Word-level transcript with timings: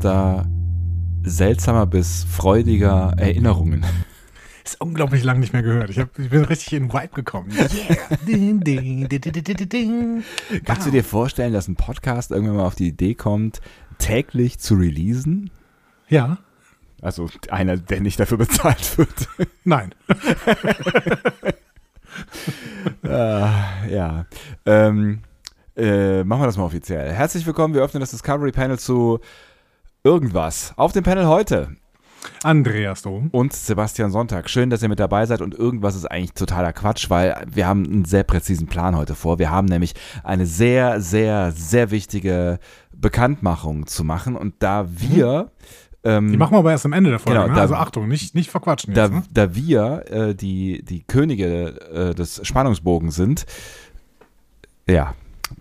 Verschiedenster 0.00 0.46
seltsamer 1.22 1.86
bis 1.86 2.24
freudiger 2.24 3.14
Erinnerungen. 3.18 3.84
Ist 4.64 4.80
unglaublich 4.80 5.22
lang 5.24 5.40
nicht 5.40 5.52
mehr 5.52 5.62
gehört. 5.62 5.90
Ich, 5.90 5.98
hab, 5.98 6.18
ich 6.18 6.30
bin 6.30 6.44
richtig 6.44 6.72
in 6.72 6.84
den 6.84 6.92
Vibe 6.92 7.14
gekommen. 7.14 7.50
Yeah. 7.60 8.16
Ding, 8.26 8.60
ding, 8.60 9.08
ding. 9.68 10.24
Kannst 10.64 10.86
du 10.86 10.90
dir 10.90 11.04
vorstellen, 11.04 11.52
dass 11.52 11.68
ein 11.68 11.76
Podcast 11.76 12.30
irgendwann 12.30 12.56
mal 12.56 12.66
auf 12.66 12.74
die 12.74 12.88
Idee 12.88 13.14
kommt, 13.14 13.60
täglich 13.98 14.58
zu 14.58 14.74
releasen? 14.74 15.50
Ja. 16.08 16.38
Also 17.02 17.28
einer, 17.50 17.76
der 17.76 18.00
nicht 18.00 18.20
dafür 18.20 18.38
bezahlt 18.38 18.96
wird. 18.98 19.28
Nein. 19.64 19.94
äh, 23.02 23.08
ja. 23.90 24.26
Ähm, 24.66 25.20
äh, 25.76 26.24
machen 26.24 26.42
wir 26.42 26.46
das 26.46 26.56
mal 26.56 26.64
offiziell. 26.64 27.12
Herzlich 27.12 27.46
willkommen, 27.46 27.74
wir 27.74 27.82
öffnen 27.82 28.00
das 28.00 28.10
Discovery 28.10 28.52
Panel 28.52 28.78
zu 28.78 29.20
irgendwas. 30.04 30.72
Auf 30.76 30.92
dem 30.92 31.04
Panel 31.04 31.26
heute 31.26 31.76
Andreas 32.42 33.02
Dom. 33.02 33.28
und 33.32 33.52
Sebastian 33.52 34.10
Sonntag. 34.10 34.50
Schön, 34.50 34.70
dass 34.70 34.82
ihr 34.82 34.88
mit 34.88 35.00
dabei 35.00 35.24
seid 35.26 35.40
und 35.40 35.54
irgendwas 35.54 35.94
ist 35.94 36.04
eigentlich 36.10 36.32
totaler 36.32 36.72
Quatsch, 36.72 37.08
weil 37.10 37.34
wir 37.50 37.66
haben 37.66 37.84
einen 37.84 38.04
sehr 38.04 38.24
präzisen 38.24 38.66
Plan 38.66 38.96
heute 38.96 39.14
vor. 39.14 39.38
Wir 39.38 39.50
haben 39.50 39.66
nämlich 39.66 39.94
eine 40.22 40.46
sehr, 40.46 41.00
sehr, 41.00 41.52
sehr 41.52 41.90
wichtige 41.90 42.58
Bekanntmachung 42.92 43.86
zu 43.86 44.04
machen 44.04 44.36
und 44.36 44.54
da 44.58 44.86
wir 44.90 45.50
ähm, 46.02 46.30
Die 46.32 46.36
machen 46.38 46.52
wir 46.54 46.58
aber 46.58 46.70
erst 46.70 46.86
am 46.86 46.92
Ende 46.94 47.10
der 47.10 47.18
Folge. 47.18 47.38
Genau, 47.38 47.48
ne? 47.50 47.54
da- 47.56 47.60
Also 47.62 47.74
Achtung, 47.74 48.08
nicht, 48.08 48.34
nicht 48.34 48.50
verquatschen 48.50 48.94
da, 48.94 49.04
jetzt. 49.04 49.12
Ne? 49.12 49.22
da 49.32 49.54
wir 49.54 50.04
äh, 50.10 50.34
die, 50.34 50.82
die 50.82 51.02
Könige 51.04 51.78
äh, 51.90 52.14
des 52.14 52.40
Spannungsbogens 52.46 53.14
sind, 53.14 53.44
ja, 54.88 55.14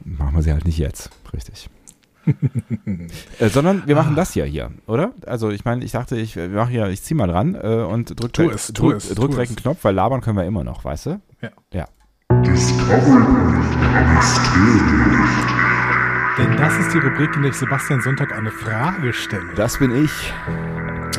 machen 0.04 0.36
wir 0.36 0.42
sie 0.42 0.52
halt 0.54 0.66
nicht 0.66 0.78
jetzt, 0.78 1.10
richtig. 1.34 1.70
äh, 3.40 3.50
sondern 3.50 3.84
wir 3.86 3.96
machen 3.96 4.16
das 4.16 4.36
ja 4.36 4.46
hier, 4.46 4.72
oder? 4.88 5.12
Also 5.26 5.50
ich 5.50 5.66
meine, 5.66 5.84
ich 5.84 5.92
dachte, 5.92 6.16
ich 6.18 6.36
wir 6.36 6.50
machen 6.50 6.74
ja, 6.74 6.88
ich 6.88 7.02
zieh 7.04 7.14
mal 7.14 7.28
dran 7.28 7.56
äh, 7.56 7.68
und 7.84 8.20
drück, 8.20 8.34
Tu 8.34 8.42
direkt- 8.44 8.56
es, 8.56 8.68
drück, 8.74 8.98
es, 8.98 9.10
drück 9.14 9.32
direkt 9.32 9.50
einen 9.52 9.56
Knopf, 9.58 9.80
weil 9.84 9.96
labern 9.96 10.22
können 10.22 10.38
wir 10.38 10.46
immer 10.46 10.64
noch, 10.64 10.84
weißt 10.86 11.06
du? 11.08 11.22
Ja. 11.42 11.50
Ja. 11.74 11.86
Denn 16.38 16.56
das 16.58 16.78
ist 16.80 16.94
die 16.94 17.00
Rubrik, 17.00 17.36
in 17.36 17.42
der 17.42 17.52
ich 17.52 17.58
Sebastian 17.58 18.02
Sonntag 18.02 18.32
eine 18.32 18.52
Frage 18.52 19.12
stelle. 19.12 19.44
Das 19.56 19.78
bin 19.80 19.92
ich. 20.04 20.12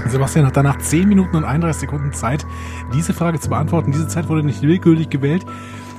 Sebastian 0.07 0.47
hat 0.47 0.57
danach 0.57 0.79
10 0.79 1.09
Minuten 1.09 1.37
und 1.37 1.45
31 1.45 1.81
Sekunden 1.83 2.13
Zeit, 2.13 2.47
diese 2.95 3.13
Frage 3.13 3.39
zu 3.39 3.51
beantworten. 3.51 3.93
Diese 3.93 4.09
Zeit 4.09 4.29
wurde 4.29 4.43
nicht 4.43 4.63
willkürlich 4.63 5.11
gewählt. 5.11 5.45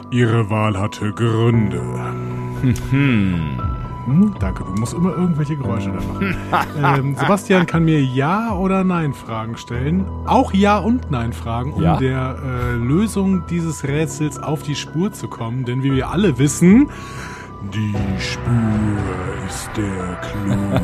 Ihre 0.10 0.50
Wahl 0.50 0.78
hatte 0.80 1.12
Gründe. 1.14 1.82
Hm, 2.90 3.60
danke, 4.40 4.64
du 4.64 4.72
musst 4.80 4.94
immer 4.94 5.12
irgendwelche 5.16 5.56
Geräusche 5.56 5.92
da 5.92 6.00
machen. 6.00 6.36
ähm, 7.06 7.16
Sebastian 7.16 7.66
kann 7.66 7.84
mir 7.86 8.02
Ja- 8.04 8.54
oder 8.56 8.84
Nein-Fragen 8.84 9.58
stellen. 9.58 10.06
Auch 10.26 10.54
Ja- 10.54 10.78
und 10.80 11.12
Nein-Fragen, 11.12 11.74
um 11.74 11.82
Ja. 11.84 11.98
der 11.98 12.38
äh, 12.44 12.76
Lösung 12.76 13.44
dieses 13.50 13.84
Rätsels 13.84 14.38
auf 14.38 14.64
die 14.64 14.76
Spur 14.76 15.12
zu 15.12 15.28
kommen. 15.28 15.66
Denn 15.66 15.84
wie 15.84 15.94
wir 15.94 16.10
alle 16.10 16.38
wissen, 16.38 16.90
die 17.74 17.94
Spur 18.20 18.54
ist 19.48 19.70
der 19.76 20.16
Clou. 20.22 20.80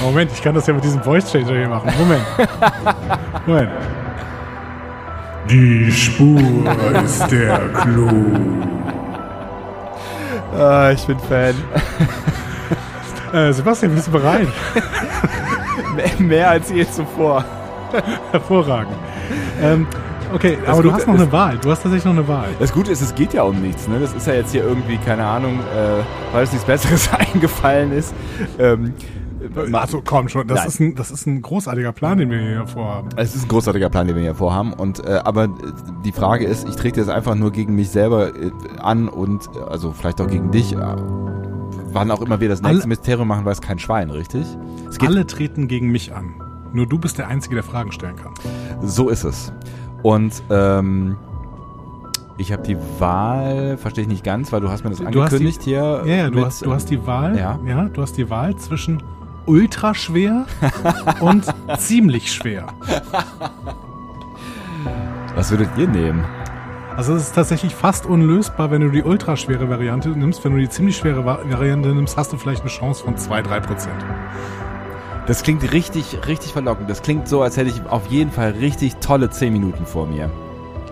Moment, 0.04 0.30
ich 0.32 0.42
kann 0.42 0.54
das 0.54 0.66
ja 0.66 0.74
mit 0.74 0.84
diesem 0.84 1.02
Voice 1.02 1.30
Changer 1.32 1.56
hier 1.58 1.68
machen. 1.68 1.90
Moment. 1.98 2.22
Moment. 3.46 3.70
Die 5.50 5.90
Spur 5.90 6.38
ist 7.02 7.26
der 7.30 7.58
Clou. 7.70 8.12
Ah, 10.56 10.90
ich 10.92 11.04
bin 11.06 11.18
Fan. 11.18 11.54
Äh, 13.30 13.52
Sebastian, 13.52 13.94
bist 13.94 14.06
du 14.06 14.12
bereit? 14.12 14.48
Mehr 16.18 16.48
als 16.48 16.70
je 16.70 16.88
zuvor. 16.90 17.44
Hervorragend. 18.30 18.96
Ähm, 19.60 19.86
okay, 20.32 20.56
Das 20.64 20.70
aber 20.72 20.82
du 20.82 20.92
hast 20.92 21.06
noch 21.06 21.14
eine 21.14 21.30
Wahl. 21.30 21.58
Du 21.58 21.70
hast 21.70 21.82
tatsächlich 21.82 22.06
noch 22.06 22.12
eine 22.14 22.26
Wahl. 22.26 22.48
Das 22.58 22.72
Gute 22.72 22.90
ist, 22.90 23.02
es 23.02 23.14
geht 23.14 23.34
ja 23.34 23.42
um 23.42 23.60
nichts. 23.60 23.86
Ne? 23.86 24.00
Das 24.00 24.14
ist 24.14 24.26
ja 24.26 24.32
jetzt 24.32 24.52
hier 24.52 24.64
irgendwie, 24.64 24.96
keine 24.96 25.26
Ahnung, 25.26 25.58
äh, 25.60 26.02
weil 26.34 26.44
es 26.44 26.52
nichts 26.52 26.66
Besseres 26.66 27.10
eingefallen 27.34 27.92
ist. 27.92 28.14
Ähm, 28.58 28.94
Also 29.72 30.02
komm 30.04 30.28
schon, 30.28 30.46
das 30.46 30.58
Nein. 30.58 30.66
ist, 30.68 30.80
ein, 30.80 30.94
das 30.94 31.10
ist 31.10 31.26
ein 31.26 31.42
großartiger 31.42 31.92
Plan, 31.92 32.18
den 32.18 32.30
wir 32.30 32.38
hier 32.40 32.66
vorhaben. 32.66 33.08
Es 33.16 33.34
ist 33.34 33.44
ein 33.44 33.48
großartiger 33.48 33.88
Plan, 33.90 34.06
den 34.06 34.16
wir 34.16 34.22
hier 34.22 34.34
vorhaben. 34.34 34.72
Und 34.72 35.04
äh, 35.04 35.20
aber 35.24 35.44
äh, 35.44 35.48
die 36.04 36.12
Frage 36.12 36.44
ist, 36.46 36.68
ich 36.68 36.76
trete 36.76 37.00
jetzt 37.00 37.10
einfach 37.10 37.34
nur 37.34 37.50
gegen 37.52 37.74
mich 37.74 37.90
selber 37.90 38.28
äh, 38.36 38.50
an 38.80 39.08
und 39.08 39.46
äh, 39.56 39.60
also 39.70 39.92
vielleicht 39.92 40.20
auch 40.20 40.28
gegen 40.28 40.50
dich. 40.50 40.74
Wann 41.90 42.10
auch 42.10 42.20
immer 42.20 42.40
wir 42.40 42.48
das 42.48 42.60
nächste 42.60 42.80
Alle- 42.82 42.88
Mysterium 42.88 43.28
machen, 43.28 43.44
weiß 43.44 43.60
kein 43.60 43.78
Schwein, 43.78 44.10
richtig? 44.10 44.46
Alle 45.00 45.26
treten 45.26 45.68
gegen 45.68 45.90
mich 45.90 46.14
an. 46.14 46.34
Nur 46.72 46.86
du 46.86 46.98
bist 46.98 47.16
der 47.18 47.28
Einzige, 47.28 47.54
der 47.54 47.64
Fragen 47.64 47.92
stellen 47.92 48.16
kann. 48.16 48.32
so 48.82 49.08
ist 49.08 49.24
es. 49.24 49.52
Und 50.02 50.42
ähm, 50.50 51.16
ich 52.36 52.52
habe 52.52 52.62
die 52.62 52.76
Wahl, 52.98 53.76
verstehe 53.78 54.02
ich 54.02 54.08
nicht 54.08 54.22
ganz, 54.22 54.52
weil 54.52 54.60
du 54.60 54.68
hast 54.70 54.84
mir 54.84 54.90
das 54.90 55.00
angekündigt 55.00 55.62
hier. 55.62 56.02
Ja, 56.04 56.14
ja, 56.14 56.30
du 56.30 56.44
hast, 56.44 56.64
du 56.64 56.72
hast 56.72 56.90
die 56.90 57.04
Wahl. 57.06 57.36
ja. 57.36 57.58
ja, 57.66 57.84
du 57.88 58.00
hast 58.02 58.16
die 58.16 58.28
Wahl 58.30 58.54
zwischen 58.56 59.02
ultra 59.48 59.94
schwer 59.94 60.46
und 61.20 61.44
ziemlich 61.78 62.32
schwer. 62.32 62.66
Was 65.34 65.50
würdet 65.50 65.70
ihr 65.76 65.88
nehmen? 65.88 66.24
Also 66.96 67.14
es 67.14 67.22
ist 67.28 67.34
tatsächlich 67.34 67.74
fast 67.74 68.06
unlösbar, 68.06 68.70
wenn 68.72 68.80
du 68.80 68.90
die 68.90 69.02
ultraschwere 69.04 69.70
Variante 69.70 70.08
nimmst. 70.10 70.44
Wenn 70.44 70.52
du 70.52 70.58
die 70.58 70.68
ziemlich 70.68 70.96
schwere 70.96 71.24
Va- 71.24 71.38
Variante 71.44 71.90
nimmst, 71.90 72.16
hast 72.16 72.32
du 72.32 72.36
vielleicht 72.36 72.62
eine 72.62 72.70
Chance 72.70 73.04
von 73.04 73.14
2-3 73.16 73.60
Prozent. 73.60 74.04
Das 75.26 75.42
klingt 75.42 75.72
richtig, 75.72 76.18
richtig 76.26 76.52
verlockend. 76.52 76.90
Das 76.90 77.02
klingt 77.02 77.28
so, 77.28 77.42
als 77.42 77.56
hätte 77.56 77.70
ich 77.70 77.82
auf 77.88 78.06
jeden 78.08 78.32
Fall 78.32 78.50
richtig 78.52 78.96
tolle 78.96 79.30
10 79.30 79.52
Minuten 79.52 79.86
vor 79.86 80.06
mir. 80.06 80.28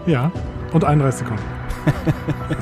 Ja, 0.06 0.30
und 0.72 0.84
31 0.84 1.20
Sekunden. 1.26 1.42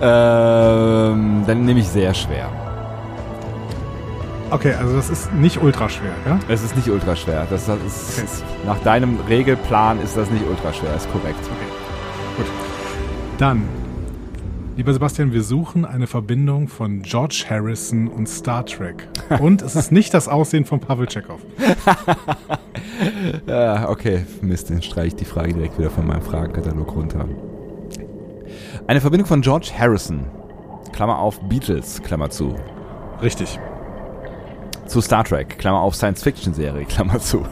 Ähm, 0.00 1.44
dann 1.46 1.64
nehme 1.64 1.78
ich 1.80 1.88
sehr 1.88 2.12
schwer. 2.14 2.48
Okay, 4.52 4.74
also 4.74 4.94
das 4.94 5.08
ist 5.08 5.32
nicht 5.32 5.62
ultraschwer, 5.62 6.12
ja? 6.26 6.38
Es 6.46 6.62
ist 6.62 6.76
nicht 6.76 6.88
ultra 6.88 7.16
schwer. 7.16 7.46
Das, 7.48 7.64
das 7.64 8.18
ist, 8.18 8.44
Nach 8.66 8.78
deinem 8.80 9.18
Regelplan 9.20 9.98
ist 9.98 10.14
das 10.14 10.30
nicht 10.30 10.44
ultra 10.46 10.74
schwer, 10.74 10.94
ist 10.94 11.10
korrekt. 11.10 11.40
Gut. 12.36 12.44
Dann, 13.38 13.62
lieber 14.76 14.92
Sebastian, 14.92 15.32
wir 15.32 15.42
suchen 15.42 15.86
eine 15.86 16.06
Verbindung 16.06 16.68
von 16.68 17.00
George 17.00 17.46
Harrison 17.48 18.08
und 18.08 18.28
Star 18.28 18.66
Trek. 18.66 19.08
Und 19.40 19.62
es 19.62 19.74
ist 19.74 19.90
nicht 19.90 20.12
das 20.12 20.28
Aussehen 20.28 20.66
von 20.66 20.80
Pavel 20.80 21.06
Chekhov. 21.06 21.40
Ja, 23.46 23.88
okay, 23.88 24.26
Mist, 24.42 24.70
dann 24.70 24.82
streiche 24.82 25.08
ich 25.08 25.16
die 25.16 25.24
Frage 25.24 25.54
direkt 25.54 25.78
wieder 25.78 25.90
von 25.90 26.06
meinem 26.06 26.22
Fragenkatalog 26.22 26.94
runter. 26.94 27.26
Eine 28.86 29.00
Verbindung 29.00 29.26
von 29.26 29.40
George 29.40 29.72
Harrison, 29.76 30.26
Klammer 30.92 31.18
auf 31.18 31.40
Beatles, 31.48 32.00
Klammer 32.02 32.30
zu, 32.30 32.54
Richtig. 33.22 33.60
Zu 34.92 35.00
Star 35.00 35.24
Trek, 35.24 35.58
Klammer 35.58 35.80
auf 35.80 35.94
Science-Fiction-Serie, 35.94 36.84
Klammer 36.88 37.18
zu. 37.18 37.46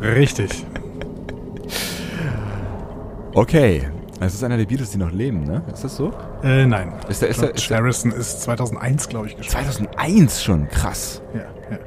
Richtig. 0.00 0.66
Okay, 3.32 3.88
es 4.20 4.34
ist 4.34 4.44
einer 4.44 4.56
der 4.56 4.64
Beatles, 4.64 4.90
die 4.90 4.98
noch 4.98 5.12
leben, 5.12 5.44
ne? 5.44 5.62
Ist 5.72 5.84
das 5.84 5.96
so? 5.96 6.12
Äh, 6.42 6.66
nein. 6.66 6.92
Ist 7.08 7.22
der, 7.22 7.28
ist 7.28 7.40
der, 7.40 7.48
George 7.48 7.58
ist 7.58 7.70
der 7.70 7.76
Harrison 7.78 8.12
ist 8.12 8.42
2001, 8.42 9.08
glaube 9.08 9.28
ich, 9.28 9.36
gestorben. 9.36 9.66
2001 9.66 10.42
schon, 10.42 10.68
krass. 10.68 11.22
Ja, 11.32 11.40
ja. 11.40 11.78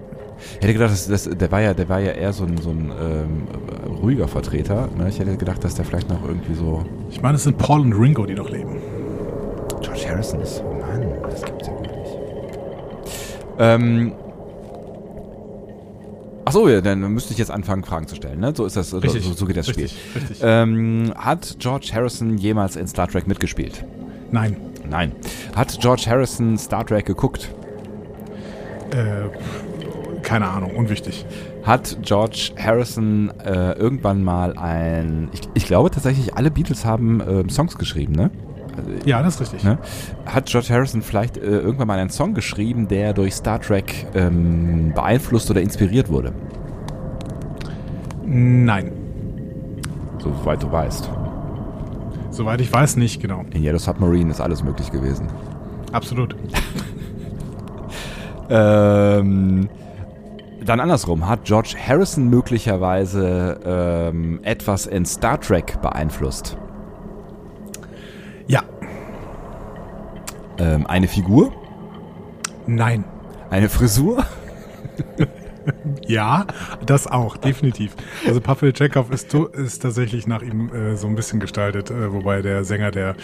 Ich 0.56 0.63
hätte 0.63 0.74
gedacht, 0.74 0.92
das, 0.92 1.07
das, 1.07 1.24
der, 1.24 1.51
war 1.51 1.62
ja, 1.62 1.74
der 1.74 1.89
war 1.89 2.00
ja 2.00 2.12
eher 2.12 2.31
so 2.31 2.45
ein, 2.45 2.57
so 2.57 2.69
ein 2.69 2.92
ähm, 3.01 3.48
ruhiger 4.01 4.28
Vertreter. 4.28 4.88
Ne? 4.98 5.10
Ich 5.10 5.19
hätte 5.19 5.36
gedacht, 5.36 5.63
dass 5.63 5.75
der 5.75 5.84
vielleicht 5.84 6.10
noch 6.10 6.24
irgendwie 6.25 6.54
so. 6.54 6.86
Ich 7.10 7.22
meine, 7.22 7.36
es 7.36 7.44
sind 7.44 7.57
Paul 7.57 7.81
und 7.81 7.94
Ringo, 7.94 8.25
die 8.25 8.36
noch 8.36 8.50
leben. 8.50 8.78
George 9.81 10.07
Harrison 10.07 10.39
ist. 10.42 10.63
Mann, 10.63 11.07
das 11.24 11.44
gibt's 11.44 11.68
ja 11.68 11.74
nicht. 11.81 12.19
Ähm. 13.60 14.13
Achso, 16.57 16.69
ja, 16.69 16.81
dann 16.81 17.01
müsste 17.13 17.33
ich 17.33 17.38
jetzt 17.39 17.51
anfangen, 17.51 17.83
Fragen 17.83 18.07
zu 18.07 18.15
stellen, 18.15 18.39
ne? 18.39 18.51
So 18.56 18.65
ist 18.65 18.75
das, 18.75 18.89
so, 18.89 18.98
Richtig. 18.98 19.24
so, 19.24 19.33
so 19.33 19.45
geht 19.45 19.57
das 19.57 19.68
Richtig, 19.68 19.92
Spiel. 19.92 20.21
richtig. 20.21 20.39
Ähm, 20.42 21.13
hat 21.15 21.57
George 21.59 21.92
Harrison 21.94 22.36
jemals 22.39 22.75
in 22.75 22.88
Star 22.88 23.07
Trek 23.07 23.27
mitgespielt? 23.27 23.86
Nein. 24.31 24.57
Nein. 24.89 25.12
Hat 25.56 25.80
George 25.80 26.06
Harrison 26.07 26.57
Star 26.57 26.83
Trek 26.83 27.06
geguckt? 27.06 27.54
Äh, 28.89 29.30
keine 30.24 30.48
Ahnung, 30.48 30.75
unwichtig. 30.75 31.27
Hat 31.62 32.00
George 32.01 32.54
Harrison 32.57 33.31
äh, 33.45 33.74
irgendwann 33.74 34.24
mal 34.24 34.57
ein. 34.57 35.30
Ich, 35.33 35.42
ich, 35.53 35.65
glaube 35.68 35.92
tatsächlich, 35.92 36.36
alle 36.38 36.50
Beatles 36.50 36.86
haben 36.86 37.21
äh, 37.21 37.48
Songs 37.51 37.77
geschrieben, 37.77 38.13
ne? 38.13 38.31
Ja, 39.06 39.21
das 39.21 39.35
ist 39.35 39.41
richtig. 39.41 39.63
Ne? 39.63 39.77
Hat 40.25 40.47
George 40.47 40.68
Harrison 40.69 41.01
vielleicht 41.01 41.38
äh, 41.38 41.41
irgendwann 41.41 41.88
mal 41.88 42.00
einen 42.00 42.09
Song 42.09 42.33
geschrieben, 42.33 42.88
der 42.88 43.13
durch 43.13 43.35
Star 43.35 43.59
Trek 43.59 44.07
ähm, 44.13 44.94
beeinflusst 44.94 45.50
oder 45.50 45.62
inspiriert 45.62 46.09
wurde? 46.09 46.33
Nein. 48.25 48.91
Soweit 50.19 50.62
du 50.62 50.71
weißt. 50.71 51.09
Soweit 52.29 52.62
ich 52.62 52.71
weiß, 52.71 52.97
nicht, 52.97 53.21
genau. 53.21 53.45
In 53.51 53.63
Yellow 53.63 53.79
Submarine 53.79 54.29
ist 54.29 54.41
alles 54.41 54.63
möglich 54.63 54.91
gewesen. 54.91 55.27
Absolut. 55.91 56.35
ähm, 58.50 59.69
dann 60.65 60.79
andersrum. 60.79 61.27
Hat 61.27 61.45
George 61.45 61.75
Harrison 61.88 62.29
möglicherweise 62.29 63.59
ähm, 63.65 64.39
etwas 64.44 64.85
in 64.85 65.06
Star 65.06 65.39
Trek 65.39 65.81
beeinflusst? 65.81 66.57
Ja. 68.47 68.63
Ähm, 70.57 70.88
eine 70.88 71.07
Figur? 71.07 71.51
Nein. 72.65 73.03
Eine 73.49 73.69
Frisur? 73.69 74.25
Ja, 76.07 76.45
das 76.85 77.07
auch, 77.07 77.38
definitiv. 77.38 77.95
Also 78.25 78.39
Pavel 78.39 78.71
Chekhov 78.73 79.11
ist, 79.11 79.33
ist 79.33 79.81
tatsächlich 79.81 80.27
nach 80.27 80.41
ihm 80.41 80.73
äh, 80.73 80.95
so 80.95 81.07
ein 81.07 81.15
bisschen 81.15 81.39
gestaltet, 81.39 81.91
äh, 81.91 82.13
wobei 82.13 82.41
der 82.41 82.63
Sänger 82.63 82.91
der 82.91 83.15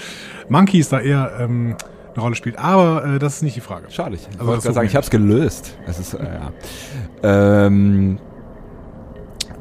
Monkeys 0.49 0.89
da 0.89 0.99
eher 0.99 1.31
ähm, 1.39 1.77
eine 2.13 2.21
Rolle 2.21 2.35
spielt. 2.35 2.59
Aber 2.59 3.05
äh, 3.05 3.19
das 3.19 3.35
ist 3.35 3.43
nicht 3.43 3.55
die 3.55 3.61
Frage. 3.61 3.89
Schade. 3.89 4.15
Ich 4.15 4.27
also 4.27 4.45
wollte 4.45 4.63
gerade 4.63 4.75
sagen, 4.75 4.87
ich 4.87 4.95
habe 4.95 5.03
es 5.03 5.09
gelöst. 5.09 5.77
Es 5.87 5.99
ist, 5.99 6.13
äh, 6.15 6.23
ja. 6.23 7.65
Ähm, 7.65 8.19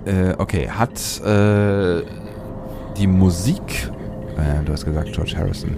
äh, 0.05 0.35
okay, 0.39 0.69
hat 0.69 1.21
äh, 1.25 2.03
die 2.97 3.07
Musik, 3.07 3.92
äh, 4.37 4.65
du 4.65 4.73
hast 4.73 4.85
gesagt 4.85 5.13
George 5.13 5.35
Harrison, 5.37 5.77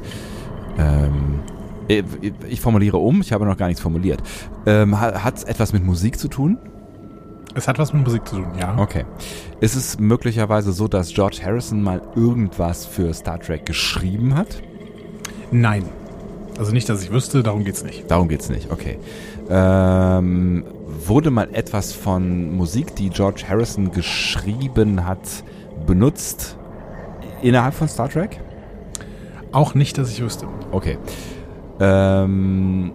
ähm, 0.78 1.40
äh, 1.88 2.02
ich 2.48 2.60
formuliere 2.60 2.96
um, 2.96 3.20
ich 3.20 3.32
habe 3.32 3.44
noch 3.46 3.56
gar 3.56 3.66
nichts 3.66 3.80
formuliert. 3.80 4.22
Ähm, 4.66 5.00
hat 5.00 5.36
es 5.36 5.44
etwas 5.44 5.72
mit 5.72 5.84
Musik 5.84 6.18
zu 6.18 6.28
tun? 6.28 6.58
Es 7.54 7.68
hat 7.68 7.78
was 7.78 7.92
mit 7.92 8.04
Musik 8.04 8.26
zu 8.26 8.36
tun, 8.36 8.46
ja. 8.58 8.76
Okay. 8.78 9.04
Ist 9.60 9.76
es 9.76 9.98
möglicherweise 9.98 10.72
so, 10.72 10.88
dass 10.88 11.14
George 11.14 11.40
Harrison 11.44 11.82
mal 11.82 12.02
irgendwas 12.16 12.84
für 12.84 13.14
Star 13.14 13.38
Trek 13.38 13.64
geschrieben 13.64 14.34
hat? 14.34 14.60
Nein. 15.52 15.84
Also 16.58 16.72
nicht, 16.72 16.88
dass 16.88 17.02
ich 17.02 17.12
wüsste, 17.12 17.42
darum 17.42 17.64
geht's 17.64 17.84
nicht. 17.84 18.10
Darum 18.10 18.28
geht's 18.28 18.48
nicht, 18.48 18.70
okay. 18.70 18.98
Ähm, 19.48 20.64
wurde 21.06 21.30
mal 21.30 21.48
etwas 21.52 21.92
von 21.92 22.56
Musik, 22.56 22.96
die 22.96 23.10
George 23.10 23.44
Harrison 23.48 23.92
geschrieben 23.92 25.04
hat, 25.04 25.44
benutzt 25.86 26.56
innerhalb 27.44 27.74
von 27.74 27.88
Star 27.88 28.08
Trek? 28.08 28.40
Auch 29.52 29.74
nicht, 29.74 29.98
dass 29.98 30.10
ich 30.10 30.20
wüsste. 30.22 30.46
Okay. 30.72 30.98
Ähm, 31.80 32.92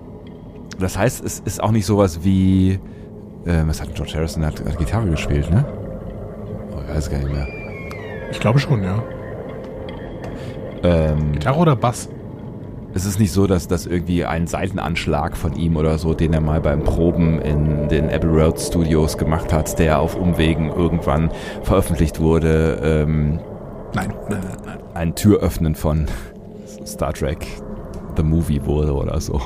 das 0.77 0.97
heißt, 0.97 1.23
es 1.23 1.39
ist 1.39 1.61
auch 1.61 1.71
nicht 1.71 1.85
sowas 1.85 2.23
wie 2.23 2.79
äh, 3.45 3.63
was 3.65 3.81
hat 3.81 3.95
George 3.95 4.13
Harrison? 4.15 4.45
Hat, 4.45 4.63
hat 4.63 4.77
Gitarre 4.77 5.09
gespielt, 5.09 5.49
ne? 5.49 5.65
Oh, 6.71 6.81
ich 6.87 6.95
weiß 6.95 7.09
gar 7.09 7.19
nicht 7.19 7.31
mehr. 7.31 7.47
Ich 8.31 8.39
glaube 8.39 8.59
schon, 8.59 8.83
ja. 8.83 9.01
Ähm, 10.83 11.33
Gitarre 11.33 11.59
oder 11.59 11.75
Bass? 11.75 12.09
Es 12.93 13.05
ist 13.05 13.19
nicht 13.19 13.31
so, 13.31 13.45
dass 13.45 13.67
das 13.67 13.85
irgendwie 13.85 14.25
ein 14.25 14.47
Seitenanschlag 14.47 15.37
von 15.37 15.53
ihm 15.55 15.77
oder 15.77 15.99
so, 15.99 16.13
den 16.15 16.33
er 16.33 16.41
mal 16.41 16.59
beim 16.59 16.83
Proben 16.83 17.39
in 17.39 17.87
den 17.87 18.09
Abbey 18.09 18.27
Road 18.27 18.59
Studios 18.59 19.17
gemacht 19.17 19.53
hat, 19.53 19.77
der 19.77 19.99
auf 19.99 20.15
Umwegen 20.15 20.69
irgendwann 20.69 21.29
veröffentlicht 21.61 22.19
wurde. 22.19 22.79
Ähm, 22.83 23.39
nein, 23.93 24.13
nein, 24.29 24.41
nein. 24.65 24.79
Ein 24.93 25.15
Türöffnen 25.15 25.75
von 25.75 26.07
Star 26.85 27.13
Trek 27.13 27.45
The 28.17 28.23
Movie 28.23 28.65
wurde 28.65 28.93
oder 28.93 29.19
so. 29.21 29.41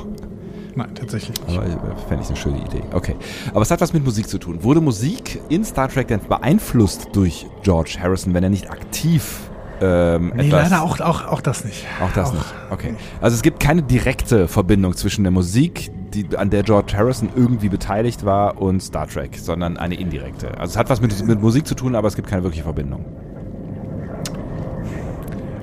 Nein, 0.76 0.94
tatsächlich 0.94 1.40
nicht. 1.46 1.56
Aber 1.56 1.66
äh, 1.66 1.96
fände 2.08 2.24
ich 2.24 2.28
eine 2.28 2.36
schöne 2.36 2.58
Idee. 2.58 2.82
Okay. 2.92 3.14
Aber 3.50 3.62
es 3.62 3.70
hat 3.70 3.80
was 3.80 3.92
mit 3.92 4.04
Musik 4.04 4.28
zu 4.28 4.38
tun. 4.38 4.64
Wurde 4.64 4.80
Musik 4.80 5.40
in 5.48 5.64
Star 5.64 5.88
Trek 5.88 6.08
denn 6.08 6.20
beeinflusst 6.28 7.08
durch 7.12 7.46
George 7.62 7.98
Harrison, 8.00 8.34
wenn 8.34 8.42
er 8.42 8.50
nicht 8.50 8.70
aktiv 8.70 9.50
ähm, 9.80 10.32
nee, 10.34 10.46
etwas, 10.46 10.70
leider 10.70 10.82
auch, 10.82 11.00
auch, 11.00 11.26
auch 11.26 11.40
das 11.40 11.64
nicht. 11.64 11.84
Auch 12.02 12.12
das 12.12 12.30
auch. 12.30 12.34
nicht. 12.34 12.54
Okay. 12.70 12.94
Also 13.20 13.34
es 13.34 13.42
gibt 13.42 13.60
keine 13.60 13.82
direkte 13.82 14.48
Verbindung 14.48 14.96
zwischen 14.96 15.24
der 15.24 15.32
Musik, 15.32 15.90
die, 16.12 16.36
an 16.36 16.50
der 16.50 16.62
George 16.62 16.96
Harrison 16.96 17.28
irgendwie 17.34 17.68
beteiligt 17.68 18.24
war, 18.24 18.60
und 18.60 18.80
Star 18.80 19.08
Trek, 19.08 19.36
sondern 19.36 19.76
eine 19.76 19.96
indirekte. 19.96 20.58
Also 20.58 20.72
es 20.72 20.76
hat 20.76 20.90
was 20.90 21.00
mit, 21.00 21.26
mit 21.26 21.40
Musik 21.40 21.66
zu 21.66 21.74
tun, 21.74 21.94
aber 21.96 22.08
es 22.08 22.16
gibt 22.16 22.28
keine 22.28 22.42
wirkliche 22.44 22.64
Verbindung. 22.64 23.04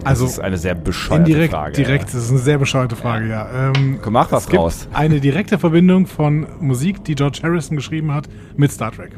Also 0.03 0.25
das 0.25 0.33
ist 0.33 0.39
eine 0.39 0.57
sehr 0.57 0.75
bescheuerte 0.75 1.29
indirekt, 1.29 1.53
Frage. 1.53 1.73
Direkt, 1.73 2.05
das 2.05 2.15
ist 2.15 2.29
eine 2.29 2.39
sehr 2.39 2.57
bescheuerte 2.57 2.95
Frage, 2.95 3.29
ja. 3.29 3.71
Ähm, 3.75 3.99
Komm, 4.01 4.13
mach 4.13 4.31
was 4.31 4.43
es 4.43 4.49
gibt 4.49 4.61
raus. 4.61 4.87
Eine 4.93 5.19
direkte 5.19 5.59
Verbindung 5.59 6.07
von 6.07 6.47
Musik, 6.59 7.03
die 7.03 7.15
George 7.15 7.39
Harrison 7.43 7.77
geschrieben 7.77 8.13
hat, 8.13 8.27
mit 8.55 8.71
Star 8.71 8.91
Trek. 8.91 9.11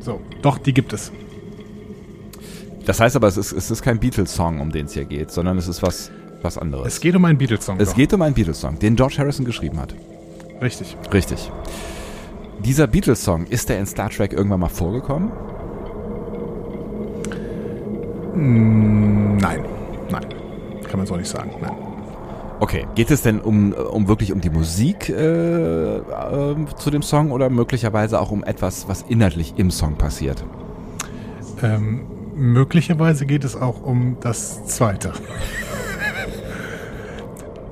So, 0.00 0.20
doch, 0.42 0.58
die 0.58 0.72
gibt 0.72 0.92
es. 0.92 1.12
Das 2.86 3.00
heißt 3.00 3.16
aber, 3.16 3.26
es 3.26 3.36
ist, 3.36 3.52
es 3.52 3.70
ist 3.70 3.82
kein 3.82 4.00
Beatles-Song, 4.00 4.60
um 4.60 4.72
den 4.72 4.86
es 4.86 4.94
hier 4.94 5.04
geht, 5.04 5.30
sondern 5.30 5.58
es 5.58 5.68
ist 5.68 5.82
was, 5.82 6.10
was 6.40 6.56
anderes. 6.56 6.86
Es 6.86 7.00
geht 7.00 7.14
um 7.14 7.24
einen 7.26 7.36
Beatles-Song. 7.36 7.78
Es 7.78 7.90
doch. 7.90 7.96
geht 7.96 8.14
um 8.14 8.22
einen 8.22 8.34
Beatles-Song, 8.34 8.78
den 8.78 8.96
George 8.96 9.16
Harrison 9.18 9.44
geschrieben 9.44 9.78
hat. 9.78 9.94
Richtig. 10.62 10.96
Richtig. 11.12 11.52
Dieser 12.60 12.86
Beatles-Song, 12.86 13.46
ist 13.46 13.68
der 13.68 13.78
in 13.78 13.86
Star 13.86 14.08
Trek 14.08 14.32
irgendwann 14.32 14.60
mal 14.60 14.68
vorgekommen? 14.68 15.30
Mm, 18.34 19.36
nein. 19.36 19.64
Nein, 20.10 20.26
kann 20.88 20.98
man 20.98 21.06
so 21.06 21.16
nicht 21.16 21.28
sagen. 21.28 21.50
Nein. 21.60 21.72
Okay, 22.60 22.86
geht 22.96 23.10
es 23.10 23.22
denn 23.22 23.40
um, 23.40 23.72
um 23.72 24.08
wirklich 24.08 24.32
um 24.32 24.40
die 24.40 24.50
Musik 24.50 25.08
äh, 25.08 25.98
äh, 25.98 26.02
zu 26.76 26.90
dem 26.90 27.02
Song 27.02 27.30
oder 27.30 27.50
möglicherweise 27.50 28.20
auch 28.20 28.32
um 28.32 28.42
etwas, 28.42 28.88
was 28.88 29.02
inhaltlich 29.02 29.54
im 29.56 29.70
Song 29.70 29.94
passiert? 29.94 30.44
Ähm, 31.62 32.06
möglicherweise 32.34 33.26
geht 33.26 33.44
es 33.44 33.54
auch 33.54 33.82
um 33.82 34.16
das 34.20 34.66
Zweite. 34.66 35.12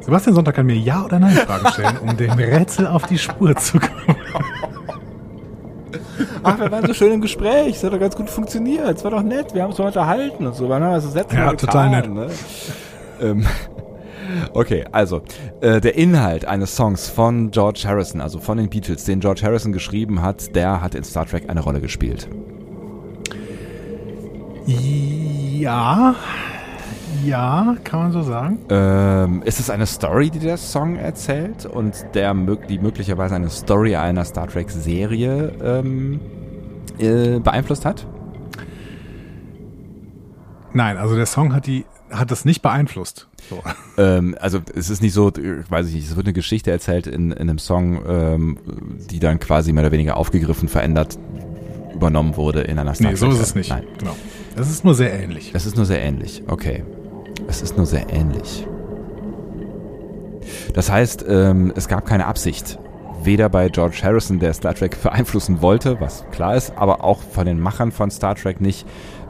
Sebastian 0.00 0.36
Sonntag 0.36 0.54
kann 0.54 0.66
mir 0.66 0.76
Ja 0.76 1.04
oder 1.04 1.18
Nein 1.18 1.34
Fragen 1.34 1.66
stellen, 1.72 1.98
um 1.98 2.16
dem 2.16 2.30
Rätsel 2.32 2.86
auf 2.86 3.06
die 3.06 3.18
Spur 3.18 3.56
zu 3.56 3.80
kommen. 3.80 4.16
Ach, 6.46 6.60
wir 6.60 6.70
waren 6.70 6.86
so 6.86 6.94
schön 6.94 7.12
im 7.12 7.20
Gespräch, 7.20 7.74
es 7.74 7.82
hat 7.82 7.92
doch 7.92 7.98
ganz 7.98 8.14
gut 8.14 8.30
funktioniert, 8.30 8.98
es 8.98 9.02
war 9.02 9.10
doch 9.10 9.22
nett, 9.24 9.52
wir 9.52 9.62
haben 9.62 9.70
uns 9.70 9.78
mal 9.78 9.86
unterhalten 9.86 10.46
und 10.46 10.54
so. 10.54 10.68
Wann 10.68 10.80
haben 10.80 10.92
wir 10.92 11.00
das 11.00 11.12
letzte 11.12 11.34
ja, 11.34 11.52
total 11.54 11.90
nett. 11.90 12.08
Ne? 12.08 12.28
Ähm, 13.20 13.44
okay, 14.52 14.84
also 14.92 15.22
äh, 15.60 15.80
der 15.80 15.96
Inhalt 15.96 16.44
eines 16.44 16.76
Songs 16.76 17.08
von 17.08 17.50
George 17.50 17.82
Harrison, 17.84 18.20
also 18.20 18.38
von 18.38 18.58
den 18.58 18.68
Beatles, 18.68 19.02
den 19.02 19.18
George 19.18 19.40
Harrison 19.42 19.72
geschrieben 19.72 20.22
hat, 20.22 20.54
der 20.54 20.82
hat 20.82 20.94
in 20.94 21.02
Star 21.02 21.26
Trek 21.26 21.50
eine 21.50 21.62
Rolle 21.62 21.80
gespielt. 21.80 22.28
Ja, 24.66 26.14
ja, 27.24 27.76
kann 27.82 28.00
man 28.00 28.12
so 28.12 28.22
sagen. 28.22 28.58
Ähm, 28.68 29.42
ist 29.44 29.58
es 29.58 29.68
eine 29.68 29.86
Story, 29.86 30.30
die 30.30 30.38
der 30.38 30.58
Song 30.58 30.94
erzählt 30.94 31.66
und 31.66 32.06
der 32.14 32.34
die 32.68 32.78
möglicherweise 32.78 33.34
eine 33.34 33.50
Story 33.50 33.96
einer 33.96 34.24
Star 34.24 34.46
Trek 34.46 34.70
Serie 34.70 35.52
ähm, 35.60 36.20
äh, 36.98 37.38
beeinflusst 37.38 37.84
hat? 37.84 38.06
Nein, 40.72 40.96
also 40.98 41.16
der 41.16 41.26
Song 41.26 41.54
hat 41.54 41.66
die 41.66 41.84
hat 42.10 42.30
das 42.30 42.44
nicht 42.44 42.62
beeinflusst. 42.62 43.28
So. 43.50 43.62
Ähm, 43.98 44.36
also 44.38 44.60
es 44.74 44.90
ist 44.90 45.00
nicht 45.00 45.14
so, 45.14 45.32
weiß 45.32 45.88
ich 45.88 45.94
nicht, 45.94 46.10
es 46.10 46.16
wird 46.16 46.26
eine 46.26 46.34
Geschichte 46.34 46.70
erzählt 46.70 47.06
in, 47.06 47.30
in 47.30 47.48
einem 47.48 47.58
Song, 47.58 48.02
ähm, 48.06 48.58
die 49.10 49.20
dann 49.20 49.40
quasi 49.40 49.72
mehr 49.72 49.84
oder 49.84 49.90
weniger 49.92 50.18
aufgegriffen, 50.18 50.68
verändert, 50.68 51.18
übernommen 51.94 52.36
wurde 52.36 52.60
in 52.60 52.78
einer 52.78 52.94
Star. 52.94 53.12
Nee, 53.12 53.16
so 53.16 53.30
ist 53.30 53.40
es 53.40 53.54
nicht. 53.54 53.70
Nein. 53.70 53.84
Genau. 53.98 54.14
Es 54.54 54.68
ist 54.68 54.84
nur 54.84 54.94
sehr 54.94 55.18
ähnlich. 55.18 55.52
Es 55.54 55.64
ist 55.64 55.76
nur 55.76 55.86
sehr 55.86 56.02
ähnlich, 56.02 56.42
okay. 56.46 56.84
Es 57.48 57.62
ist 57.62 57.78
nur 57.78 57.86
sehr 57.86 58.12
ähnlich. 58.12 58.66
Das 60.74 60.90
heißt, 60.90 61.24
ähm, 61.26 61.72
es 61.74 61.88
gab 61.88 62.04
keine 62.04 62.26
Absicht. 62.26 62.78
Weder 63.22 63.48
bei 63.48 63.68
George 63.68 64.00
Harrison, 64.02 64.38
der 64.38 64.52
Star 64.52 64.74
Trek 64.74 65.02
beeinflussen 65.02 65.62
wollte, 65.62 66.00
was 66.00 66.24
klar 66.30 66.56
ist, 66.56 66.72
aber 66.76 67.02
auch 67.02 67.20
von 67.20 67.46
den 67.46 67.58
Machern 67.60 67.92
von 67.92 68.10
Star 68.10 68.34
Trek 68.34 68.60
nicht, 68.60 68.86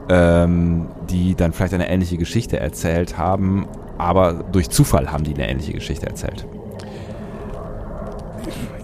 ähm, 0.09 0.89
die 1.11 1.35
dann 1.35 1.53
vielleicht 1.53 1.75
eine 1.75 1.89
ähnliche 1.89 2.17
Geschichte 2.17 2.59
erzählt 2.59 3.19
haben, 3.19 3.67
aber 3.99 4.45
durch 4.53 4.71
Zufall 4.71 5.11
haben 5.11 5.25
die 5.25 5.35
eine 5.35 5.49
ähnliche 5.49 5.73
Geschichte 5.73 6.07
erzählt. 6.07 6.47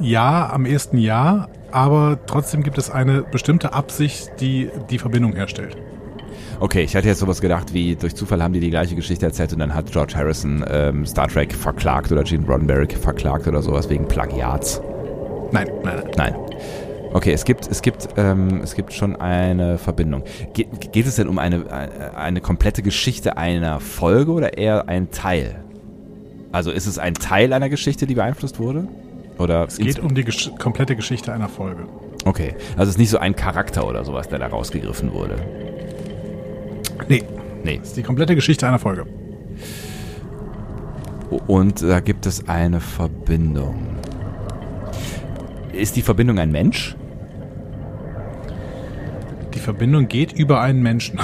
Ja, 0.01 0.51
am 0.51 0.67
ersten 0.67 0.99
Jahr, 0.99 1.49
aber 1.71 2.19
trotzdem 2.27 2.63
gibt 2.63 2.79
es 2.79 2.91
eine 2.91 3.23
bestimmte 3.23 3.73
Absicht, 3.73 4.33
die 4.41 4.71
die 4.91 4.99
Verbindung 4.99 5.35
herstellt. 5.35 5.77
Okay, 6.59 6.83
ich 6.83 6.95
hatte 6.95 7.09
jetzt 7.09 7.19
sowas 7.19 7.41
gedacht 7.41 7.75
wie, 7.75 7.97
durch 7.97 8.15
Zufall 8.15 8.43
haben 8.43 8.53
die 8.53 8.61
die 8.61 8.71
gleiche 8.71 8.95
Geschichte 8.95 9.27
erzählt 9.27 9.53
und 9.53 9.59
dann 9.59 9.75
hat 9.75 9.91
George 9.91 10.15
Harrison 10.17 10.65
ähm, 10.69 11.05
Star 11.07 11.29
Trek 11.29 11.53
verklagt 11.53 12.13
oder 12.13 12.23
Gene 12.23 12.47
Roddenberry 12.47 12.89
verklagt 12.89 13.47
oder 13.49 13.63
sowas 13.63 13.91
wegen 13.91 14.07
Plagiats. 14.07 14.81
Nein, 15.53 15.69
nein, 15.85 15.97
nein. 15.97 16.11
Nein. 16.17 16.35
Okay, 17.15 17.33
es 17.33 17.45
gibt, 17.45 17.71
es 17.71 17.83
gibt, 17.83 18.09
ähm, 18.17 18.61
es 18.65 18.75
gibt 18.75 18.93
schon 18.95 19.17
eine 19.17 19.77
Verbindung. 19.77 20.23
Ge 20.55 20.67
geht 20.91 21.07
es 21.07 21.17
denn 21.17 21.29
um 21.29 21.39
eine, 21.39 21.65
eine 22.17 22.41
komplette 22.41 22.83
Geschichte 22.83 23.37
einer 23.37 23.81
Folge 23.81 24.33
oder 24.33 24.57
eher 24.57 24.89
ein 24.89 25.11
Teil? 25.11 25.57
Also 26.53 26.71
ist 26.71 26.87
es 26.87 26.99
ein 26.99 27.15
Teil 27.15 27.53
einer 27.53 27.69
Geschichte, 27.69 28.07
die 28.07 28.15
beeinflusst 28.15 28.59
wurde? 28.59 28.89
Oder 29.39 29.65
Es 29.67 29.77
geht 29.79 29.99
um 29.99 30.15
die 30.15 30.25
gesch 30.25 30.51
komplette 30.59 30.97
Geschichte 30.97 31.33
einer 31.33 31.49
Folge. 31.49 31.85
Okay, 32.25 32.55
also 32.77 32.85
es 32.85 32.89
ist 32.91 32.99
nicht 32.99 33.11
so 33.11 33.19
ein 33.19 33.35
Charakter 33.37 33.87
oder 33.87 34.05
sowas, 34.05 34.29
der 34.29 34.39
da 34.39 34.47
rausgegriffen 34.47 35.13
wurde. 35.13 35.37
Nee, 37.09 37.25
Nee. 37.65 37.79
das 37.79 37.89
ist 37.89 37.97
die 37.97 38.03
komplette 38.03 38.35
Geschichte 38.35 38.67
einer 38.67 38.79
Folge. 38.79 39.07
Und 41.47 41.83
da 41.83 42.01
gibt 42.01 42.27
es 42.27 42.49
eine 42.49 42.81
Verbindung. 42.81 43.77
Ist 45.83 45.97
die 45.97 46.03
Verbindung 46.03 46.39
ein 46.39 46.53
Mensch? 46.53 46.95
Die 49.53 49.59
Verbindung 49.59 50.07
geht 50.07 50.33
über 50.33 50.61
einen 50.61 50.81
Menschen. 50.81 51.19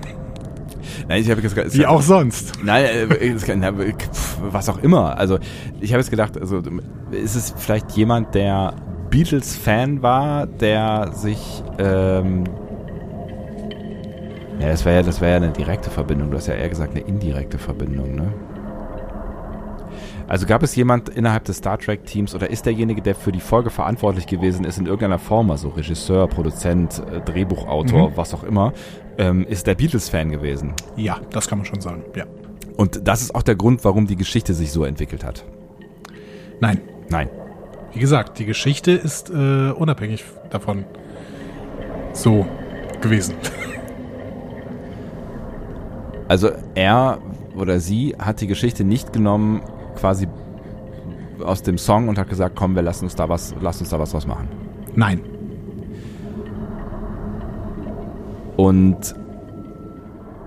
Nein, 1.08 1.20
ich 1.20 1.30
habe 1.30 1.42
jetzt 1.42 1.76
Wie 1.76 1.84
auch 1.84 2.00
sonst. 2.00 2.64
Nein, 2.64 2.86
äh, 2.86 3.94
was 4.40 4.70
auch 4.70 4.78
immer. 4.78 5.18
Also 5.18 5.38
ich 5.82 5.92
habe 5.92 6.00
jetzt 6.00 6.08
gedacht, 6.08 6.40
also 6.40 6.62
ist 7.10 7.34
es 7.34 7.52
vielleicht 7.58 7.92
jemand, 7.92 8.34
der 8.34 8.74
Beatles-Fan 9.10 10.00
war, 10.00 10.46
der 10.46 11.10
sich 11.12 11.62
ähm, 11.78 12.44
ja, 14.60 14.68
das 14.68 14.86
wäre 14.86 14.96
ja, 14.96 15.02
das 15.02 15.20
wäre 15.20 15.32
ja 15.32 15.36
eine 15.36 15.52
direkte 15.52 15.90
Verbindung. 15.90 16.30
Du 16.30 16.38
hast 16.38 16.46
ja 16.46 16.54
eher 16.54 16.70
gesagt 16.70 16.92
eine 16.92 17.04
indirekte 17.06 17.58
Verbindung, 17.58 18.14
ne? 18.14 18.32
Also 20.26 20.46
gab 20.46 20.62
es 20.62 20.74
jemand 20.74 21.10
innerhalb 21.10 21.44
des 21.44 21.58
Star 21.58 21.78
Trek 21.78 22.06
Teams 22.06 22.34
oder 22.34 22.48
ist 22.48 22.64
derjenige, 22.64 23.02
der 23.02 23.14
für 23.14 23.30
die 23.30 23.40
Folge 23.40 23.70
verantwortlich 23.70 24.26
gewesen 24.26 24.64
ist 24.64 24.78
in 24.78 24.86
irgendeiner 24.86 25.18
Form, 25.18 25.50
also 25.50 25.68
Regisseur, 25.68 26.26
Produzent, 26.28 27.02
äh, 27.12 27.20
Drehbuchautor, 27.20 28.16
was 28.16 28.32
auch 28.32 28.42
immer, 28.42 28.72
ähm, 29.18 29.46
ist 29.46 29.66
der 29.66 29.74
Beatles-Fan 29.74 30.30
gewesen? 30.30 30.72
Ja, 30.96 31.20
das 31.30 31.46
kann 31.46 31.58
man 31.58 31.66
schon 31.66 31.80
sagen. 31.80 32.02
Ja. 32.16 32.24
Und 32.76 33.06
das 33.06 33.20
ist 33.20 33.34
auch 33.34 33.42
der 33.42 33.54
Grund, 33.54 33.84
warum 33.84 34.06
die 34.06 34.16
Geschichte 34.16 34.54
sich 34.54 34.72
so 34.72 34.84
entwickelt 34.84 35.24
hat. 35.24 35.44
Nein. 36.60 36.80
Nein. 37.10 37.28
Wie 37.92 38.00
gesagt, 38.00 38.38
die 38.38 38.46
Geschichte 38.46 38.92
ist 38.92 39.30
äh, 39.30 39.70
unabhängig 39.70 40.24
davon 40.50 40.84
so 42.12 42.46
gewesen. 43.00 43.34
Also 46.26 46.50
er 46.74 47.18
oder 47.54 47.78
sie 47.78 48.16
hat 48.18 48.40
die 48.40 48.46
Geschichte 48.46 48.82
nicht 48.82 49.12
genommen, 49.12 49.62
quasi 49.94 50.28
aus 51.42 51.62
dem 51.62 51.78
Song 51.78 52.08
und 52.08 52.18
hat 52.18 52.28
gesagt, 52.28 52.56
komm, 52.56 52.74
wir 52.74 52.82
lassen 52.82 53.04
uns 53.04 53.14
da 53.14 53.28
was, 53.28 53.54
lass 53.60 53.80
uns 53.80 53.90
da 53.90 53.98
was 53.98 54.10
draus 54.10 54.26
machen. 54.26 54.48
Nein. 54.94 55.20
Und 58.56 59.14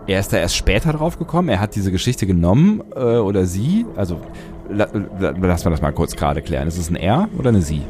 er 0.08 0.22
ist 0.22 0.32
da 0.32 0.38
erst 0.38 0.56
später 0.56 0.94
drauf 0.94 1.20
gekommen. 1.20 1.50
Er 1.50 1.60
hat 1.60 1.76
diese 1.76 1.92
Geschichte 1.92 2.26
genommen 2.26 2.82
äh, 2.96 3.18
oder 3.18 3.46
sie. 3.46 3.86
Also 3.98 4.22
la, 4.70 4.88
la, 5.20 5.32
lass 5.32 5.66
mal 5.66 5.72
das 5.72 5.82
mal 5.82 5.92
kurz 5.92 6.16
gerade 6.16 6.42
klären. 6.42 6.68
Ist 6.68 6.78
es 6.78 6.90
ein 6.90 6.96
Er 6.96 7.28
oder 7.38 7.50
eine 7.50 7.62
Sie? 7.62 7.82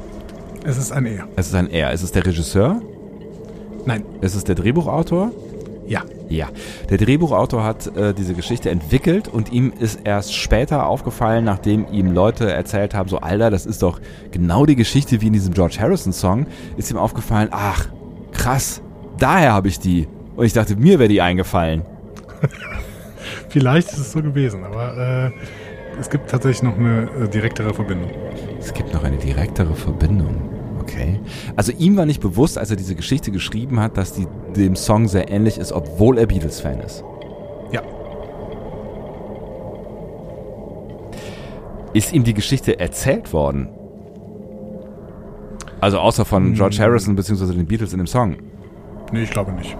Es 0.63 0.77
ist 0.77 0.91
ein 0.91 1.05
Er. 1.05 1.27
Es 1.35 1.47
ist 1.47 1.55
ein 1.55 1.69
Er. 1.69 1.91
Ist 1.93 2.03
es 2.03 2.11
der 2.11 2.25
Regisseur? 2.25 2.81
Nein. 3.85 4.03
Ist 4.21 4.35
es 4.35 4.43
der 4.43 4.55
Drehbuchautor? 4.55 5.31
Ja. 5.87 6.03
Ja, 6.29 6.49
der 6.89 6.97
Drehbuchautor 6.97 7.63
hat 7.63 7.95
äh, 7.95 8.13
diese 8.13 8.33
Geschichte 8.33 8.69
entwickelt 8.69 9.29
und 9.29 9.53
ihm 9.53 9.71
ist 9.79 10.01
erst 10.03 10.35
später 10.35 10.85
aufgefallen, 10.85 11.45
nachdem 11.45 11.87
ihm 11.91 12.11
Leute 12.11 12.51
erzählt 12.51 12.93
haben, 12.93 13.07
so 13.07 13.19
Alter, 13.19 13.49
das 13.49 13.65
ist 13.65 13.81
doch 13.81 14.01
genau 14.31 14.65
die 14.65 14.75
Geschichte 14.75 15.21
wie 15.21 15.27
in 15.27 15.33
diesem 15.33 15.53
George 15.53 15.77
Harrison 15.79 16.11
Song, 16.11 16.47
ist 16.75 16.91
ihm 16.91 16.97
aufgefallen, 16.97 17.47
ach, 17.51 17.87
krass, 18.33 18.81
daher 19.17 19.53
habe 19.53 19.69
ich 19.69 19.79
die. 19.79 20.07
Und 20.35 20.45
ich 20.45 20.53
dachte, 20.53 20.75
mir 20.75 20.99
wäre 20.99 21.07
die 21.07 21.21
eingefallen. 21.21 21.83
Vielleicht 23.49 23.87
ist 23.93 23.99
es 23.99 24.11
so 24.11 24.21
gewesen, 24.21 24.65
aber 24.65 25.31
äh, 25.31 25.31
es 25.99 26.09
gibt 26.09 26.29
tatsächlich 26.29 26.63
noch 26.63 26.77
eine 26.77 27.09
äh, 27.23 27.29
direktere 27.29 27.73
Verbindung. 27.73 28.11
Es 28.59 28.73
gibt 28.73 28.93
noch 28.93 29.03
eine 29.03 29.17
direktere 29.17 29.73
Verbindung. 29.73 30.56
Okay. 30.87 31.19
Also 31.57 31.73
ihm 31.73 31.97
war 31.97 32.05
nicht 32.05 32.21
bewusst, 32.21 32.57
als 32.57 32.69
er 32.69 32.77
diese 32.77 32.95
Geschichte 32.95 33.31
geschrieben 33.31 33.79
hat, 33.79 33.97
dass 33.97 34.13
die 34.13 34.25
dem 34.55 34.75
Song 34.77 35.07
sehr 35.07 35.29
ähnlich 35.29 35.57
ist, 35.57 35.73
obwohl 35.73 36.17
er 36.17 36.27
Beatles-Fan 36.27 36.79
ist. 36.79 37.03
Ja. 37.71 37.81
Ist 41.93 42.13
ihm 42.13 42.23
die 42.23 42.33
Geschichte 42.33 42.79
erzählt 42.79 43.33
worden? 43.33 43.67
Also 45.81 45.99
außer 45.99 46.25
von 46.25 46.53
George 46.53 46.77
Harrison 46.79 47.15
bzw. 47.15 47.53
den 47.53 47.67
Beatles 47.67 47.91
in 47.91 47.97
dem 47.97 48.07
Song. 48.07 48.37
Nee, 49.11 49.23
ich 49.23 49.29
glaube 49.29 49.51
nicht. 49.51 49.77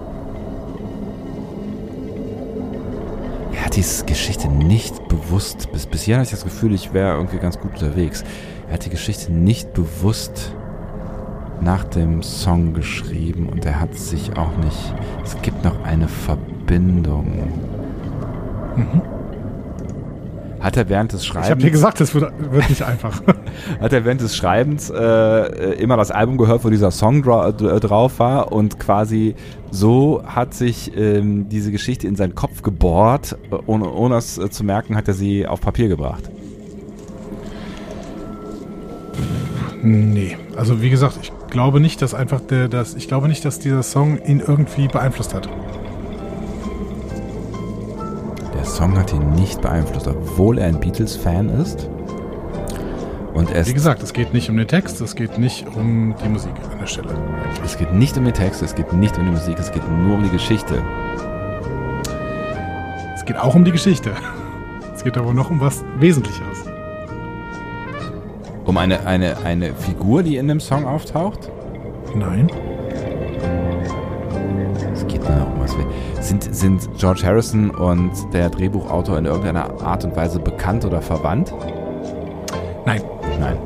Er 3.54 3.64
hat 3.64 3.76
diese 3.76 4.04
Geschichte 4.04 4.48
nicht 4.48 5.08
bewusst, 5.08 5.72
bis, 5.72 5.86
bis 5.86 6.02
hierhin 6.02 6.20
hatte 6.20 6.28
ich 6.28 6.40
das 6.40 6.44
Gefühl, 6.44 6.74
ich 6.74 6.92
wäre 6.92 7.16
irgendwie 7.16 7.38
ganz 7.38 7.58
gut 7.58 7.72
unterwegs. 7.72 8.24
Er 8.68 8.74
hat 8.74 8.84
die 8.84 8.90
Geschichte 8.90 9.32
nicht 9.32 9.72
bewusst 9.72 10.52
nach 11.60 11.84
dem 11.84 12.22
Song 12.22 12.72
geschrieben 12.74 13.48
und 13.48 13.64
er 13.64 13.80
hat 13.80 13.94
sich 13.96 14.36
auch 14.36 14.56
nicht, 14.64 14.94
es 15.24 15.40
gibt 15.42 15.64
noch 15.64 15.82
eine 15.84 16.08
Verbindung. 16.08 17.52
Hat 20.60 20.76
er 20.76 20.88
während 20.88 21.12
des 21.12 21.22
Ich 21.22 21.30
habe 21.30 21.40
dir 21.40 21.46
Schreibens, 21.46 21.72
gesagt, 21.72 22.00
es 22.00 22.14
wird, 22.14 22.32
wird 22.52 22.68
nicht 22.68 22.82
einfach. 22.82 23.22
hat 23.80 23.92
er 23.92 24.04
während 24.04 24.20
des 24.20 24.36
Schreibens 24.36 24.90
äh, 24.90 24.96
äh, 24.96 25.72
immer 25.80 25.96
das 25.96 26.10
Album 26.10 26.36
gehört, 26.36 26.64
wo 26.64 26.70
dieser 26.70 26.90
Song 26.90 27.22
dra 27.22 27.48
dra- 27.50 27.78
drauf 27.78 28.18
war 28.18 28.50
und 28.52 28.78
quasi 28.80 29.34
so 29.70 30.22
hat 30.26 30.54
sich 30.54 30.96
ähm, 30.96 31.48
diese 31.48 31.70
Geschichte 31.70 32.08
in 32.08 32.16
seinen 32.16 32.34
Kopf 32.34 32.62
gebohrt, 32.62 33.36
äh, 33.52 33.56
ohne, 33.66 33.88
ohne 33.90 34.16
es 34.16 34.36
äh, 34.38 34.50
zu 34.50 34.64
merken, 34.64 34.96
hat 34.96 35.06
er 35.06 35.14
sie 35.14 35.46
auf 35.46 35.60
Papier 35.60 35.88
gebracht. 35.88 36.28
nee. 39.82 40.36
Also 40.56 40.82
wie 40.82 40.90
gesagt, 40.90 41.18
ich 41.22 41.30
glaube 41.48 41.80
nicht, 41.80 42.02
dass 42.02 42.14
einfach 42.14 42.40
der, 42.40 42.68
dass, 42.68 42.94
ich 42.94 43.08
glaube 43.08 43.28
nicht, 43.28 43.44
dass 43.44 43.58
dieser 43.58 43.82
Song 43.82 44.18
ihn 44.24 44.40
irgendwie 44.40 44.88
beeinflusst 44.88 45.34
hat. 45.34 45.48
Der 48.54 48.64
Song 48.64 48.98
hat 48.98 49.12
ihn 49.12 49.32
nicht 49.32 49.60
beeinflusst, 49.60 50.08
obwohl 50.08 50.58
er 50.58 50.66
ein 50.66 50.80
Beatles-Fan 50.80 51.48
ist. 51.48 51.88
Und 53.34 53.50
er 53.50 53.66
Wie 53.66 53.72
gesagt, 53.72 54.02
es 54.02 54.12
geht 54.12 54.34
nicht 54.34 54.50
um 54.50 54.56
den 54.56 54.66
Text, 54.66 55.00
es 55.00 55.14
geht 55.14 55.38
nicht 55.38 55.66
um 55.76 56.14
die 56.24 56.28
Musik 56.28 56.52
an 56.72 56.78
der 56.80 56.86
Stelle. 56.86 57.14
es 57.64 57.78
geht 57.78 57.92
nicht 57.92 58.16
um 58.18 58.24
den 58.24 58.34
Text, 58.34 58.62
es 58.62 58.74
geht 58.74 58.92
nicht 58.92 59.16
um 59.16 59.26
die 59.26 59.30
Musik, 59.30 59.58
es 59.58 59.70
geht 59.70 59.88
nur 59.88 60.16
um 60.16 60.24
die 60.24 60.30
Geschichte. 60.30 60.82
Es 63.14 63.24
geht 63.24 63.36
auch 63.36 63.54
um 63.54 63.64
die 63.64 63.72
Geschichte. 63.72 64.12
Es 64.94 65.04
geht 65.04 65.16
aber 65.16 65.32
noch 65.32 65.48
um 65.48 65.60
was 65.60 65.84
Wesentlicheres. 66.00 66.67
Um 68.68 68.76
eine, 68.76 69.06
eine, 69.06 69.38
eine 69.38 69.72
Figur, 69.72 70.22
die 70.22 70.36
in 70.36 70.46
dem 70.46 70.60
Song 70.60 70.84
auftaucht. 70.84 71.50
Nein. 72.14 72.50
Es 74.92 75.06
geht 75.06 75.22
nur 75.22 75.46
um 75.46 75.58
was. 75.58 75.74
Sind, 76.20 76.54
sind 76.54 76.86
George 76.98 77.22
Harrison 77.24 77.70
und 77.70 78.12
der 78.34 78.50
Drehbuchautor 78.50 79.16
in 79.16 79.24
irgendeiner 79.24 79.80
Art 79.80 80.04
und 80.04 80.14
Weise 80.14 80.38
bekannt 80.38 80.84
oder 80.84 81.00
verwandt? 81.00 81.54
Nein. 82.84 83.00
Nein. 83.40 83.56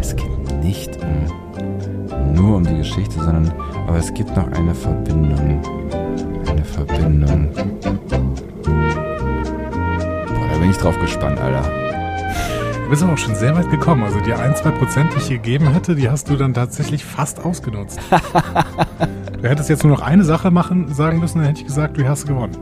Es 0.00 0.16
geht 0.16 0.62
nicht 0.62 0.98
um 1.02 2.34
nur 2.34 2.56
um 2.56 2.64
die 2.64 2.78
Geschichte, 2.78 3.22
sondern 3.22 3.52
aber 3.86 3.98
es 3.98 4.14
gibt 4.14 4.34
noch 4.34 4.50
eine 4.52 4.74
Verbindung. 4.74 5.60
Eine 6.48 6.64
Verbindung. 6.64 7.50
Boah, 8.64 10.48
da 10.50 10.58
bin 10.58 10.70
ich 10.70 10.78
drauf 10.78 10.98
gespannt, 10.98 11.38
Alter. 11.38 11.79
Bist 12.90 13.04
aber 13.04 13.12
auch 13.12 13.18
schon 13.18 13.36
sehr 13.36 13.54
weit 13.54 13.70
gekommen. 13.70 14.02
Also 14.02 14.18
die 14.18 14.32
ein, 14.32 14.56
zwei 14.56 14.72
Prozent, 14.72 15.12
die 15.14 15.18
ich 15.18 15.28
hier 15.28 15.36
gegeben 15.36 15.72
hätte, 15.72 15.94
die 15.94 16.10
hast 16.10 16.28
du 16.28 16.34
dann 16.34 16.52
tatsächlich 16.52 17.04
fast 17.04 17.38
ausgenutzt. 17.38 18.00
du 19.40 19.48
hättest 19.48 19.70
jetzt 19.70 19.84
nur 19.84 19.96
noch 19.96 20.02
eine 20.02 20.24
Sache 20.24 20.50
machen, 20.50 20.92
sagen 20.92 21.20
müssen, 21.20 21.38
dann 21.38 21.46
hätte 21.46 21.60
ich 21.60 21.66
gesagt, 21.66 21.96
du 21.96 22.08
hast 22.08 22.26
gewonnen. 22.26 22.56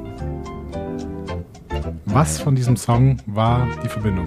Was 2.05 2.39
von 2.39 2.55
diesem 2.55 2.77
Song 2.77 3.17
war 3.25 3.67
die 3.83 3.89
Verbindung? 3.89 4.27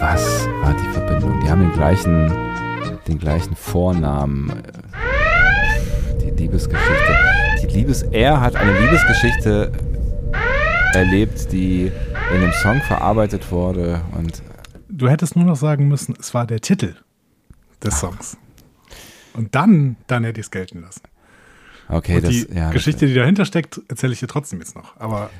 Was 0.00 0.48
war 0.62 0.72
die 0.72 0.88
Verbindung? 0.94 1.38
Die 1.40 1.50
haben 1.50 1.60
den 1.60 1.72
gleichen, 1.72 2.32
den 3.06 3.18
gleichen 3.18 3.54
Vornamen. 3.54 4.54
Die 6.22 6.30
Liebesgeschichte. 6.30 7.16
Die 7.62 7.66
Liebes, 7.66 8.04
er 8.04 8.40
hat 8.40 8.56
eine 8.56 8.72
Liebesgeschichte 8.80 9.70
erlebt, 10.94 11.52
die 11.52 11.92
in 12.34 12.40
dem 12.40 12.52
Song 12.52 12.80
verarbeitet 12.82 13.50
wurde 13.50 14.02
und 14.16 14.42
Du 14.88 15.08
hättest 15.08 15.36
nur 15.36 15.44
noch 15.46 15.56
sagen 15.56 15.88
müssen, 15.88 16.14
es 16.20 16.34
war 16.34 16.46
der 16.46 16.60
Titel 16.60 16.94
des 17.82 17.98
Songs. 17.98 18.36
Und 19.32 19.54
dann, 19.54 19.96
dann 20.06 20.22
hätte 20.24 20.38
ich 20.40 20.46
es 20.46 20.50
gelten 20.50 20.82
lassen. 20.82 21.00
Okay, 21.88 22.16
Und 22.16 22.24
das, 22.24 22.30
die 22.30 22.54
ja, 22.54 22.70
Geschichte, 22.70 23.06
die 23.06 23.14
dahinter 23.14 23.46
steckt, 23.46 23.80
erzähle 23.88 24.12
ich 24.12 24.20
dir 24.20 24.28
trotzdem 24.28 24.58
jetzt 24.60 24.76
noch. 24.76 24.94
Aber 24.98 25.30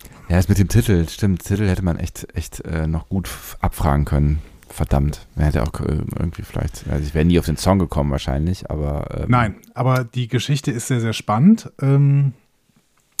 Das, 0.00 0.30
ja, 0.30 0.36
das 0.36 0.48
mit 0.48 0.58
dem 0.58 0.68
Titel, 0.68 1.06
stimmt, 1.08 1.44
Titel 1.44 1.68
hätte 1.68 1.82
man 1.84 1.98
echt, 1.98 2.26
echt 2.34 2.60
äh, 2.64 2.86
noch 2.86 3.08
gut 3.10 3.28
abfragen 3.60 4.06
können. 4.06 4.40
Verdammt. 4.70 5.26
Man 5.36 5.44
hätte 5.44 5.62
auch 5.62 5.78
äh, 5.80 6.00
irgendwie 6.18 6.42
vielleicht, 6.42 6.84
also 6.90 7.04
ich 7.06 7.14
wäre 7.14 7.24
nie 7.26 7.38
auf 7.38 7.46
den 7.46 7.58
Song 7.58 7.78
gekommen 7.78 8.10
wahrscheinlich, 8.10 8.70
aber 8.70 9.20
ähm, 9.20 9.26
nein, 9.28 9.56
aber 9.74 10.04
die 10.04 10.26
Geschichte 10.26 10.70
ist 10.70 10.88
sehr, 10.88 11.00
sehr 11.00 11.12
spannend. 11.12 11.70
Ähm, 11.80 12.32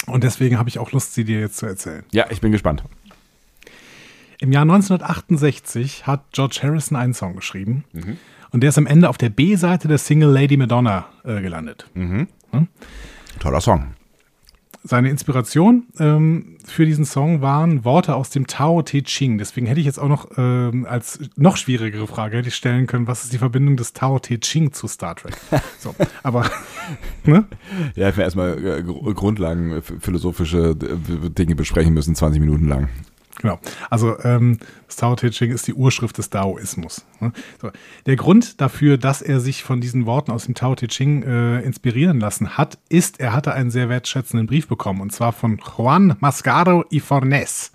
und 0.06 0.24
deswegen 0.24 0.58
habe 0.58 0.68
ich 0.70 0.78
auch 0.78 0.92
Lust, 0.92 1.14
sie 1.14 1.24
dir 1.24 1.40
jetzt 1.40 1.58
zu 1.58 1.66
erzählen. 1.66 2.04
Ja, 2.12 2.26
ich 2.30 2.40
bin 2.40 2.50
gespannt. 2.52 2.82
Im 4.40 4.52
Jahr 4.52 4.62
1968 4.62 6.06
hat 6.06 6.24
George 6.32 6.60
Harrison 6.62 6.96
einen 6.96 7.14
Song 7.14 7.36
geschrieben. 7.36 7.84
Mhm. 7.92 8.16
Und 8.50 8.60
der 8.62 8.68
ist 8.70 8.78
am 8.78 8.86
Ende 8.86 9.08
auf 9.08 9.18
der 9.18 9.28
B-Seite 9.30 9.88
der 9.88 9.98
Single 9.98 10.30
Lady 10.30 10.56
Madonna 10.56 11.06
äh, 11.24 11.40
gelandet. 11.42 11.90
Toller 13.40 13.60
Song. 13.60 13.88
Seine 14.84 15.10
Inspiration 15.10 15.82
ähm, 15.98 16.58
für 16.64 16.86
diesen 16.86 17.04
Song 17.04 17.40
waren 17.42 17.84
Worte 17.84 18.14
aus 18.14 18.30
dem 18.30 18.46
Tao 18.46 18.82
Te 18.82 19.02
Ching. 19.02 19.36
Deswegen 19.36 19.66
hätte 19.66 19.80
ich 19.80 19.86
jetzt 19.86 19.98
auch 19.98 20.08
noch 20.08 20.28
ähm, 20.38 20.86
als 20.88 21.18
noch 21.34 21.56
schwierigere 21.56 22.06
Frage 22.06 22.36
hätte 22.36 22.48
ich 22.48 22.54
stellen 22.54 22.86
können, 22.86 23.08
was 23.08 23.24
ist 23.24 23.32
die 23.32 23.38
Verbindung 23.38 23.76
des 23.76 23.94
Tao 23.94 24.20
Te 24.20 24.38
Ching 24.38 24.72
zu 24.72 24.86
Star 24.86 25.16
Trek? 25.16 25.36
So, 25.80 25.92
aber 26.22 26.48
ne? 27.24 27.46
Ja, 27.96 28.06
hätten 28.06 28.18
wir 28.18 28.24
erstmal 28.24 28.64
äh, 28.64 28.82
Gr- 28.84 29.12
Grundlagen, 29.14 29.72
äh, 29.72 29.82
philosophische 29.82 30.76
äh, 30.80 31.30
Dinge 31.30 31.56
besprechen 31.56 31.92
müssen, 31.92 32.14
20 32.14 32.38
Minuten 32.40 32.68
lang. 32.68 32.88
Genau. 33.40 33.58
Also 33.90 34.18
ähm, 34.22 34.58
das 34.86 34.96
Tao 34.96 35.14
Te 35.14 35.30
Ching 35.30 35.50
ist 35.50 35.66
die 35.66 35.74
Urschrift 35.74 36.16
des 36.18 36.30
Daoismus. 36.30 37.04
ne? 37.20 37.32
So. 37.60 37.70
Der 38.06 38.16
Grund 38.16 38.60
dafür, 38.60 38.96
dass 38.96 39.22
er 39.22 39.40
sich 39.40 39.62
von 39.62 39.80
diesen 39.80 40.06
Worten 40.06 40.30
aus 40.30 40.46
dem 40.46 40.54
Tao 40.54 40.74
Te 40.74 40.88
Ching 40.88 41.22
äh, 41.22 41.60
inspirieren 41.60 42.18
lassen 42.18 42.56
hat, 42.56 42.78
ist, 42.88 43.20
er 43.20 43.32
hatte 43.32 43.52
einen 43.52 43.70
sehr 43.70 43.88
wertschätzenden 43.88 44.46
Brief 44.46 44.68
bekommen 44.68 45.00
und 45.00 45.12
zwar 45.12 45.32
von 45.32 45.60
Juan 45.76 46.16
Mascaro 46.20 46.84
y 46.90 47.00
Fornes. 47.00 47.72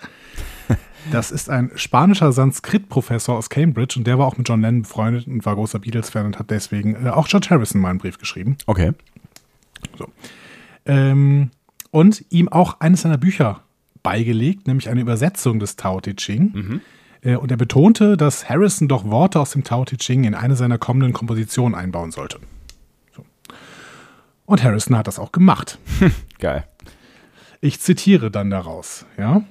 Das 1.11 1.31
ist 1.31 1.49
ein 1.49 1.71
spanischer 1.75 2.31
Sanskrit-Professor 2.31 3.35
aus 3.35 3.49
Cambridge 3.49 3.95
und 3.97 4.05
der 4.05 4.19
war 4.19 4.27
auch 4.27 4.37
mit 4.37 4.47
John 4.47 4.61
Lennon 4.61 4.83
befreundet 4.83 5.25
und 5.27 5.43
war 5.45 5.55
großer 5.55 5.79
Beatles-Fan 5.79 6.27
und 6.27 6.39
hat 6.39 6.51
deswegen 6.51 7.07
äh, 7.07 7.09
auch 7.09 7.27
George 7.27 7.47
Harrison 7.49 7.81
mal 7.81 7.89
einen 7.89 7.99
Brief 7.99 8.19
geschrieben. 8.19 8.55
Okay. 8.67 8.91
Ähm, 10.85 11.49
und 11.89 12.23
ihm 12.29 12.49
auch 12.49 12.79
eines 12.79 13.01
seiner 13.01 13.17
Bücher 13.17 13.63
beigelegt, 14.03 14.67
nämlich 14.67 14.89
eine 14.89 15.01
Übersetzung 15.01 15.60
des 15.60 15.75
Tao 15.75 16.01
Te 16.01 16.15
Ching. 16.15 16.81
Äh, 17.22 17.36
und 17.36 17.51
er 17.51 17.58
betonte, 17.58 18.17
dass 18.17 18.50
Harrison 18.50 18.88
doch 18.88 19.05
Worte 19.05 19.39
aus 19.39 19.51
dem 19.51 19.63
Tao 19.63 19.86
Te 19.86 19.98
Ching 19.98 20.24
in 20.24 20.36
eine 20.36 20.55
seiner 20.55 20.77
kommenden 20.77 21.13
Kompositionen 21.13 21.75
einbauen 21.75 22.12
sollte. 22.12 22.39
So. 23.15 23.24
Und 24.46 24.63
Harrison 24.63 24.98
hat 24.98 25.08
das 25.08 25.20
auch 25.20 25.31
gemacht. 25.31 25.77
Geil. 26.39 26.65
Ich 27.62 27.79
zitiere 27.79 28.31
dann 28.31 28.50
daraus, 28.50 29.05
ja. 29.17 29.43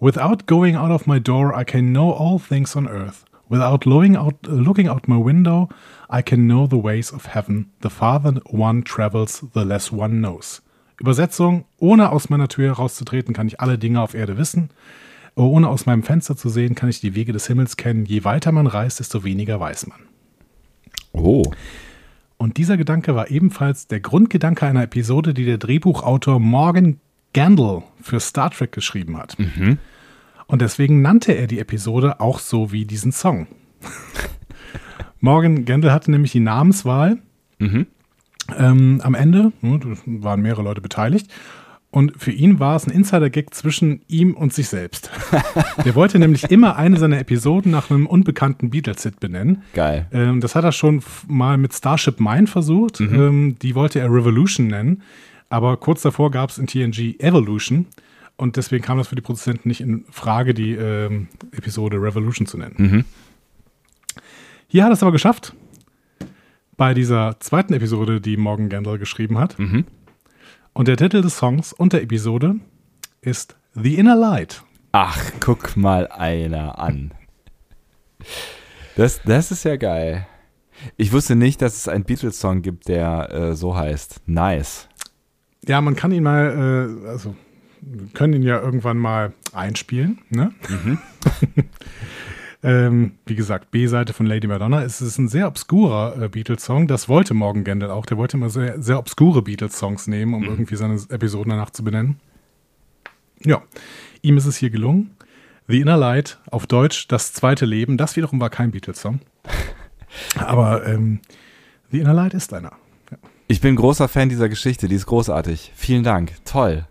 Without 0.00 0.46
going 0.46 0.76
out 0.76 0.90
of 0.90 1.06
my 1.06 1.20
door, 1.20 1.54
I 1.54 1.64
can 1.64 1.92
know 1.92 2.12
all 2.12 2.40
things 2.40 2.74
on 2.74 2.88
earth. 2.88 3.24
Without 3.48 3.84
looking 3.84 4.16
out, 4.16 4.34
looking 4.46 4.88
out 4.88 5.08
my 5.08 5.16
window, 5.16 5.68
I 6.08 6.22
can 6.22 6.46
know 6.46 6.66
the 6.66 6.82
ways 6.82 7.12
of 7.12 7.34
heaven. 7.34 7.70
The 7.80 7.90
farther 7.90 8.40
one 8.46 8.82
travels, 8.82 9.44
the 9.52 9.64
less 9.64 9.92
one 9.92 10.20
knows. 10.20 10.62
Übersetzung: 11.00 11.64
Ohne 11.78 12.12
aus 12.12 12.28
meiner 12.28 12.48
Tür 12.48 12.68
herauszutreten, 12.68 13.34
kann 13.34 13.48
ich 13.48 13.60
alle 13.60 13.78
Dinge 13.78 14.00
auf 14.00 14.14
Erde 14.14 14.36
wissen. 14.36 14.70
Ohne 15.34 15.68
aus 15.68 15.86
meinem 15.86 16.02
Fenster 16.02 16.36
zu 16.36 16.48
sehen, 16.48 16.74
kann 16.74 16.88
ich 16.88 17.00
die 17.00 17.14
Wege 17.14 17.32
des 17.32 17.46
Himmels 17.46 17.76
kennen. 17.76 18.04
Je 18.04 18.24
weiter 18.24 18.52
man 18.52 18.66
reist, 18.66 19.00
desto 19.00 19.24
weniger 19.24 19.58
weiß 19.58 19.86
man. 19.86 20.00
Oh. 21.12 21.50
Und 22.36 22.56
dieser 22.56 22.76
Gedanke 22.76 23.14
war 23.14 23.30
ebenfalls 23.30 23.86
der 23.86 24.00
Grundgedanke 24.00 24.66
einer 24.66 24.82
Episode, 24.82 25.34
die 25.34 25.44
der 25.44 25.58
Drehbuchautor 25.58 26.40
Morgan 26.40 27.00
Gandel 27.32 27.82
für 28.00 28.18
Star 28.18 28.50
Trek 28.50 28.72
geschrieben 28.72 29.16
hat. 29.16 29.36
Und 30.46 30.62
deswegen 30.62 31.00
nannte 31.00 31.32
er 31.32 31.46
die 31.46 31.60
Episode 31.60 32.20
auch 32.20 32.38
so 32.38 32.72
wie 32.72 32.84
diesen 32.84 33.12
Song. 33.12 33.46
Morgan 35.20 35.64
Gandel 35.64 35.92
hatte 35.92 36.10
nämlich 36.10 36.32
die 36.32 36.40
Namenswahl 36.40 37.18
ähm, 38.58 39.00
am 39.02 39.14
Ende. 39.14 39.52
Da 39.62 39.78
waren 40.06 40.42
mehrere 40.42 40.62
Leute 40.62 40.80
beteiligt. 40.80 41.30
Und 41.92 42.12
für 42.16 42.30
ihn 42.30 42.60
war 42.60 42.76
es 42.76 42.86
ein 42.86 42.92
Insider-Gag 42.92 43.52
zwischen 43.52 44.02
ihm 44.06 44.34
und 44.34 44.54
sich 44.54 44.68
selbst. 44.68 45.10
Der 45.84 45.96
wollte 45.96 46.20
nämlich 46.20 46.44
immer 46.44 46.76
eine 46.76 46.96
seiner 46.98 47.18
Episoden 47.18 47.72
nach 47.72 47.90
einem 47.90 48.06
unbekannten 48.06 48.70
Beatles-Hit 48.70 49.18
benennen. 49.18 49.64
Geil. 49.74 50.06
Ähm, 50.12 50.40
das 50.40 50.54
hat 50.54 50.62
er 50.62 50.70
schon 50.70 51.02
mal 51.26 51.58
mit 51.58 51.74
Starship 51.74 52.20
Mine 52.20 52.46
versucht. 52.46 53.00
Ähm, 53.00 53.56
die 53.60 53.74
wollte 53.74 53.98
er 53.98 54.06
Revolution 54.06 54.68
nennen. 54.68 55.02
Aber 55.48 55.76
kurz 55.78 56.02
davor 56.02 56.30
gab 56.30 56.50
es 56.50 56.58
in 56.58 56.68
TNG 56.68 57.18
Evolution. 57.18 57.86
Und 58.36 58.56
deswegen 58.56 58.84
kam 58.84 58.98
das 58.98 59.08
für 59.08 59.16
die 59.16 59.22
Produzenten 59.22 59.68
nicht 59.68 59.80
in 59.80 60.04
Frage, 60.10 60.54
die 60.54 60.72
ähm, 60.72 61.26
Episode 61.50 62.00
Revolution 62.00 62.46
zu 62.46 62.56
nennen. 62.56 63.04
Hier 64.68 64.84
hat 64.84 64.90
er 64.90 64.94
es 64.94 65.02
aber 65.02 65.12
geschafft. 65.12 65.54
Bei 66.80 66.94
dieser 66.94 67.38
zweiten 67.40 67.74
Episode, 67.74 68.22
die 68.22 68.38
Morgan 68.38 68.70
Gandel 68.70 68.96
geschrieben 68.96 69.36
hat. 69.36 69.54
Und 70.72 70.88
der 70.88 70.96
Titel 70.96 71.20
des 71.20 71.36
Songs 71.36 71.74
und 71.74 71.92
der 71.92 72.02
Episode 72.02 72.54
ist 73.20 73.58
The 73.74 73.96
Inner 73.96 74.16
Light. 74.16 74.62
Ach, 74.92 75.20
guck 75.40 75.76
mal 75.76 76.08
einer 76.08 76.78
an. 76.78 77.12
Das, 78.96 79.20
das 79.24 79.50
ist 79.50 79.64
ja 79.64 79.76
geil. 79.76 80.26
Ich 80.96 81.12
wusste 81.12 81.36
nicht, 81.36 81.60
dass 81.60 81.76
es 81.76 81.86
einen 81.86 82.04
Beatles-Song 82.04 82.62
gibt, 82.62 82.88
der 82.88 83.30
äh, 83.30 83.54
so 83.54 83.76
heißt. 83.76 84.22
Nice. 84.24 84.88
Ja, 85.68 85.82
man 85.82 85.96
kann 85.96 86.12
ihn 86.12 86.22
mal, 86.22 86.96
äh, 87.04 87.08
also 87.08 87.36
wir 87.82 88.06
können 88.14 88.32
ihn 88.32 88.42
ja 88.42 88.58
irgendwann 88.58 88.96
mal 88.96 89.34
einspielen. 89.52 90.20
Ne? 90.30 90.54
ähm, 92.62 93.12
wie 93.26 93.34
gesagt, 93.34 93.70
B-Seite 93.70 94.12
von 94.12 94.26
Lady 94.26 94.46
Madonna. 94.46 94.82
Es 94.82 95.00
ist 95.00 95.18
ein 95.18 95.28
sehr 95.28 95.46
obskurer 95.46 96.20
äh, 96.20 96.28
Beatles-Song. 96.28 96.86
Das 96.86 97.08
wollte 97.08 97.32
Morgan 97.32 97.64
Gendel 97.64 97.90
auch. 97.90 98.04
Der 98.04 98.18
wollte 98.18 98.36
immer 98.36 98.50
sehr, 98.50 98.80
sehr 98.82 98.98
obskure 98.98 99.42
Beatles-Songs 99.42 100.06
nehmen, 100.06 100.34
um 100.34 100.44
irgendwie 100.44 100.76
seine 100.76 101.00
Episoden 101.08 101.50
danach 101.50 101.70
zu 101.70 101.82
benennen. 101.82 102.20
Ja, 103.42 103.62
ihm 104.20 104.36
ist 104.36 104.46
es 104.46 104.56
hier 104.56 104.70
gelungen. 104.70 105.16
The 105.68 105.80
Inner 105.80 105.96
Light, 105.96 106.38
auf 106.50 106.66
Deutsch 106.66 107.08
Das 107.08 107.32
zweite 107.32 107.64
Leben. 107.64 107.96
Das 107.96 108.16
wiederum 108.16 108.40
war 108.40 108.50
kein 108.50 108.72
Beatles-Song. 108.72 109.20
Aber 110.36 110.86
ähm, 110.86 111.20
The 111.90 112.00
Inner 112.00 112.14
Light 112.14 112.34
ist 112.34 112.52
einer. 112.52 112.72
Ich 113.48 113.60
bin 113.60 113.74
großer 113.74 114.06
Fan 114.06 114.28
dieser 114.28 114.48
Geschichte, 114.48 114.86
die 114.86 114.94
ist 114.94 115.06
großartig. 115.06 115.72
Vielen 115.74 116.04
Dank. 116.04 116.34
Toll. 116.44 116.86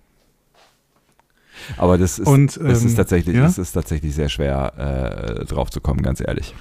Aber 1.78 1.98
das 1.98 2.20
ist, 2.20 2.28
Und, 2.28 2.58
es 2.58 2.84
ist 2.84 2.92
ähm, 2.92 2.96
tatsächlich, 2.96 3.36
ja? 3.36 3.46
es 3.46 3.58
ist 3.58 3.72
tatsächlich 3.72 4.14
sehr 4.16 4.30
schwer, 4.30 5.40
äh, 5.42 5.46
drauf 5.46 5.70
zu 5.70 5.82
kommen, 5.82 6.02
ganz 6.02 6.22
ehrlich. 6.22 6.54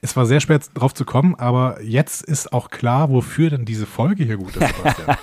Es 0.00 0.16
war 0.16 0.26
sehr 0.26 0.40
schwer 0.40 0.60
drauf 0.74 0.94
zu 0.94 1.04
kommen, 1.04 1.34
aber 1.36 1.82
jetzt 1.82 2.22
ist 2.22 2.52
auch 2.52 2.70
klar, 2.70 3.10
wofür 3.10 3.50
denn 3.50 3.64
diese 3.64 3.86
Folge 3.86 4.24
hier 4.24 4.36
gut 4.36 4.56
ist, 4.56 4.76
Sebastian. 4.76 5.16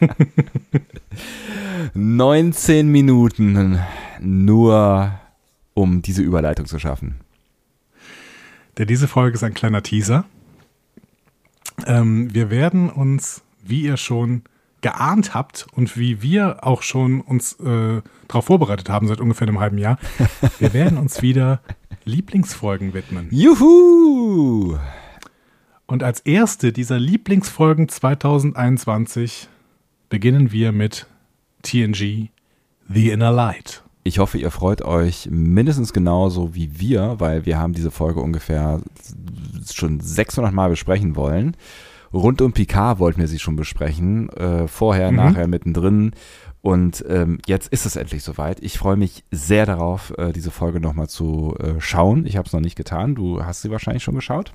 19 1.94 2.88
Minuten 2.88 3.78
nur, 4.20 5.12
um 5.74 6.02
diese 6.02 6.22
Überleitung 6.22 6.66
zu 6.66 6.78
schaffen. 6.78 7.20
Denn 8.76 8.86
diese 8.86 9.08
Folge 9.08 9.34
ist 9.34 9.44
ein 9.44 9.54
kleiner 9.54 9.82
Teaser. 9.82 10.24
Ähm, 11.86 12.32
wir 12.32 12.50
werden 12.50 12.90
uns, 12.90 13.42
wie 13.62 13.82
ihr 13.82 13.96
schon 13.96 14.42
geahnt 14.80 15.34
habt 15.34 15.66
und 15.72 15.96
wie 15.96 16.22
wir 16.22 16.64
auch 16.66 16.82
schon 16.82 17.20
uns 17.20 17.54
äh, 17.54 18.00
darauf 18.28 18.44
vorbereitet 18.44 18.88
haben 18.88 19.08
seit 19.08 19.20
ungefähr 19.20 19.48
einem 19.48 19.60
halben 19.60 19.78
Jahr, 19.78 19.98
wir 20.58 20.72
werden 20.72 20.98
uns 20.98 21.22
wieder 21.22 21.60
Lieblingsfolgen 22.04 22.94
widmen. 22.94 23.28
Juhu! 23.30 24.78
Und 25.86 26.02
als 26.02 26.20
erste 26.20 26.72
dieser 26.72 26.98
Lieblingsfolgen 26.98 27.88
2021 27.88 29.48
beginnen 30.08 30.52
wir 30.52 30.72
mit 30.72 31.06
TNG 31.62 32.28
The 32.88 33.10
Inner 33.10 33.32
Light. 33.32 33.82
Ich 34.04 34.18
hoffe, 34.18 34.38
ihr 34.38 34.50
freut 34.50 34.82
euch 34.82 35.28
mindestens 35.30 35.92
genauso 35.92 36.54
wie 36.54 36.80
wir, 36.80 37.16
weil 37.18 37.44
wir 37.44 37.58
haben 37.58 37.74
diese 37.74 37.90
Folge 37.90 38.20
ungefähr 38.20 38.80
schon 39.70 40.00
600 40.00 40.52
Mal 40.52 40.70
besprechen 40.70 41.16
wollen. 41.16 41.56
Rund 42.12 42.40
um 42.40 42.52
Picard 42.52 42.98
wollten 42.98 43.20
wir 43.20 43.28
sie 43.28 43.38
schon 43.38 43.56
besprechen, 43.56 44.28
äh, 44.30 44.66
vorher, 44.68 45.10
Mhm. 45.10 45.16
nachher, 45.16 45.46
mittendrin. 45.46 46.12
Und 46.60 47.04
ähm, 47.08 47.38
jetzt 47.46 47.68
ist 47.68 47.86
es 47.86 47.96
endlich 47.96 48.22
soweit. 48.24 48.60
Ich 48.60 48.78
freue 48.78 48.96
mich 48.96 49.24
sehr 49.30 49.64
darauf, 49.66 50.12
äh, 50.18 50.32
diese 50.32 50.50
Folge 50.50 50.80
nochmal 50.80 51.08
zu 51.08 51.54
äh, 51.60 51.80
schauen. 51.80 52.26
Ich 52.26 52.36
habe 52.36 52.46
es 52.46 52.52
noch 52.52 52.60
nicht 52.60 52.76
getan. 52.76 53.14
Du 53.14 53.44
hast 53.44 53.62
sie 53.62 53.70
wahrscheinlich 53.70 54.02
schon 54.02 54.14
geschaut. 54.16 54.52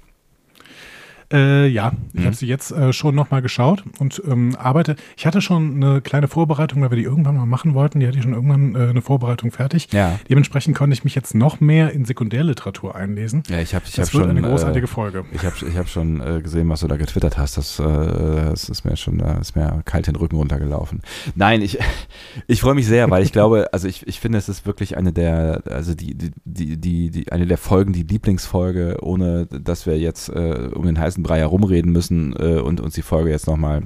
Äh, 1.33 1.67
ja, 1.67 1.93
ich 2.13 2.19
mhm. 2.19 2.25
habe 2.25 2.35
sie 2.35 2.45
jetzt 2.45 2.71
äh, 2.71 2.93
schon 2.93 3.15
nochmal 3.15 3.41
geschaut 3.41 3.83
und 3.97 4.21
ähm, 4.27 4.55
arbeite. 4.55 4.95
Ich 5.17 5.25
hatte 5.25 5.41
schon 5.41 5.83
eine 5.83 6.01
kleine 6.01 6.27
Vorbereitung, 6.27 6.81
weil 6.81 6.91
wir 6.91 6.97
die 6.97 7.03
irgendwann 7.03 7.35
mal 7.35 7.47
machen 7.47 7.73
wollten. 7.73 7.99
Die 7.99 8.07
hatte 8.07 8.17
ich 8.17 8.23
schon 8.23 8.33
irgendwann 8.33 8.75
äh, 8.75 8.89
eine 8.89 9.01
Vorbereitung 9.01 9.51
fertig. 9.51 9.87
Ja. 9.91 10.19
Dementsprechend 10.29 10.77
konnte 10.77 10.93
ich 10.93 11.03
mich 11.03 11.15
jetzt 11.15 11.33
noch 11.33 11.59
mehr 11.59 11.91
in 11.91 12.05
Sekundärliteratur 12.05 12.95
einlesen. 12.95 13.41
Ja, 13.49 13.59
ich 13.59 13.73
habe 13.73 13.85
ich 13.87 13.93
das 13.93 14.13
hab 14.13 14.21
schon 14.21 14.29
eine 14.29 14.43
großartige 14.43 14.85
äh, 14.85 14.89
Folge. 14.89 15.25
Ich 15.31 15.43
habe 15.43 15.55
ich 15.67 15.75
hab 15.75 15.89
schon 15.89 16.21
äh, 16.21 16.41
gesehen, 16.41 16.69
was 16.69 16.81
du 16.81 16.87
da 16.87 16.97
getwittert 16.97 17.39
hast. 17.39 17.57
Das, 17.57 17.79
äh, 17.79 17.83
das 17.83 18.69
ist 18.69 18.85
mir 18.85 18.95
schon 18.95 19.19
ist 19.19 19.55
mir 19.55 19.81
kalt 19.85 20.05
den 20.05 20.15
Rücken 20.15 20.35
runtergelaufen. 20.35 21.01
Nein, 21.35 21.63
ich, 21.63 21.79
ich 22.47 22.61
freue 22.61 22.75
mich 22.75 22.85
sehr, 22.85 23.09
weil 23.09 23.23
ich 23.23 23.31
glaube, 23.33 23.69
also 23.73 23.87
ich, 23.87 24.05
ich 24.07 24.19
finde, 24.19 24.37
es 24.37 24.49
ist 24.49 24.67
wirklich 24.67 24.97
eine 24.97 25.11
der, 25.11 25.63
also 25.65 25.95
die, 25.95 26.13
die, 26.13 26.31
die, 26.45 26.77
die, 26.77 27.09
die 27.09 27.31
eine 27.31 27.47
der 27.47 27.57
Folgen, 27.57 27.91
die 27.91 28.03
Lieblingsfolge, 28.03 28.97
ohne 29.01 29.47
dass 29.47 29.87
wir 29.87 29.97
jetzt 29.97 30.29
um 30.29 30.85
den 30.85 30.99
heißen 30.99 31.22
Brei 31.23 31.39
herumreden 31.39 31.91
müssen 31.91 32.35
äh, 32.37 32.59
und 32.59 32.81
uns 32.81 32.93
die 32.93 33.01
Folge 33.01 33.31
jetzt 33.31 33.47
nochmal 33.47 33.83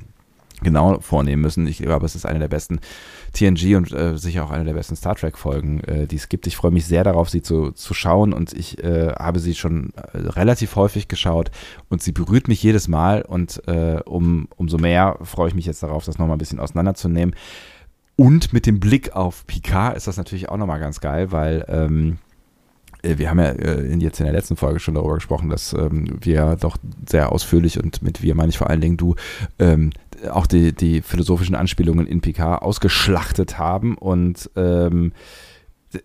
genau 0.61 0.99
vornehmen 1.01 1.41
müssen. 1.41 1.67
Ich 1.67 1.77
glaube, 1.77 2.05
es 2.05 2.15
ist 2.15 2.25
eine 2.25 2.39
der 2.39 2.47
besten 2.47 2.79
TNG 3.33 3.75
und 3.75 3.91
äh, 3.91 4.17
sicher 4.17 4.43
auch 4.43 4.49
eine 4.49 4.65
der 4.65 4.73
besten 4.73 4.95
Star 4.95 5.15
Trek-Folgen, 5.15 5.81
äh, 5.81 6.07
die 6.07 6.15
es 6.15 6.29
gibt. 6.29 6.47
Ich 6.47 6.55
freue 6.55 6.71
mich 6.71 6.85
sehr 6.85 7.03
darauf, 7.03 7.29
sie 7.29 7.41
zu, 7.41 7.71
zu 7.71 7.93
schauen 7.93 8.33
und 8.33 8.53
ich 8.53 8.83
äh, 8.83 9.13
habe 9.13 9.39
sie 9.39 9.53
schon 9.53 9.93
äh, 9.95 10.17
relativ 10.17 10.75
häufig 10.75 11.07
geschaut 11.07 11.51
und 11.89 12.01
sie 12.01 12.11
berührt 12.11 12.47
mich 12.47 12.63
jedes 12.63 12.87
Mal 12.87 13.21
und 13.21 13.61
äh, 13.67 13.99
um, 14.05 14.47
umso 14.55 14.77
mehr 14.77 15.19
freue 15.21 15.49
ich 15.49 15.55
mich 15.55 15.67
jetzt 15.67 15.83
darauf, 15.83 16.05
das 16.05 16.17
nochmal 16.17 16.37
ein 16.37 16.39
bisschen 16.39 16.59
auseinanderzunehmen. 16.59 17.35
Und 18.15 18.51
mit 18.51 18.65
dem 18.65 18.79
Blick 18.79 19.15
auf 19.15 19.45
Picard 19.45 19.95
ist 19.95 20.07
das 20.07 20.17
natürlich 20.17 20.49
auch 20.49 20.57
nochmal 20.57 20.79
ganz 20.79 20.99
geil, 21.01 21.31
weil 21.31 21.63
ähm, 21.67 22.13
äh, 22.13 22.26
wir 23.03 23.29
haben 23.29 23.39
ja 23.39 23.51
äh, 23.51 23.95
jetzt 23.95 24.19
in 24.19 24.25
der 24.25 24.33
letzten 24.33 24.55
Folge 24.55 24.79
schon 24.79 24.95
darüber 24.95 25.15
gesprochen, 25.15 25.49
dass 25.49 25.73
ähm, 25.73 26.17
wir 26.21 26.57
doch 26.59 26.77
sehr 27.07 27.31
ausführlich 27.31 27.81
und 27.81 28.01
mit 28.01 28.21
wir 28.21 28.35
meine 28.35 28.49
ich 28.49 28.57
vor 28.57 28.69
allen 28.69 28.81
Dingen 28.81 28.97
du 28.97 29.15
ähm, 29.59 29.91
auch 30.31 30.47
die, 30.47 30.73
die 30.73 31.01
philosophischen 31.01 31.55
Anspielungen 31.55 32.07
in 32.07 32.21
PK 32.21 32.57
ausgeschlachtet 32.57 33.59
haben 33.59 33.97
und 33.97 34.49
ähm, 34.55 35.13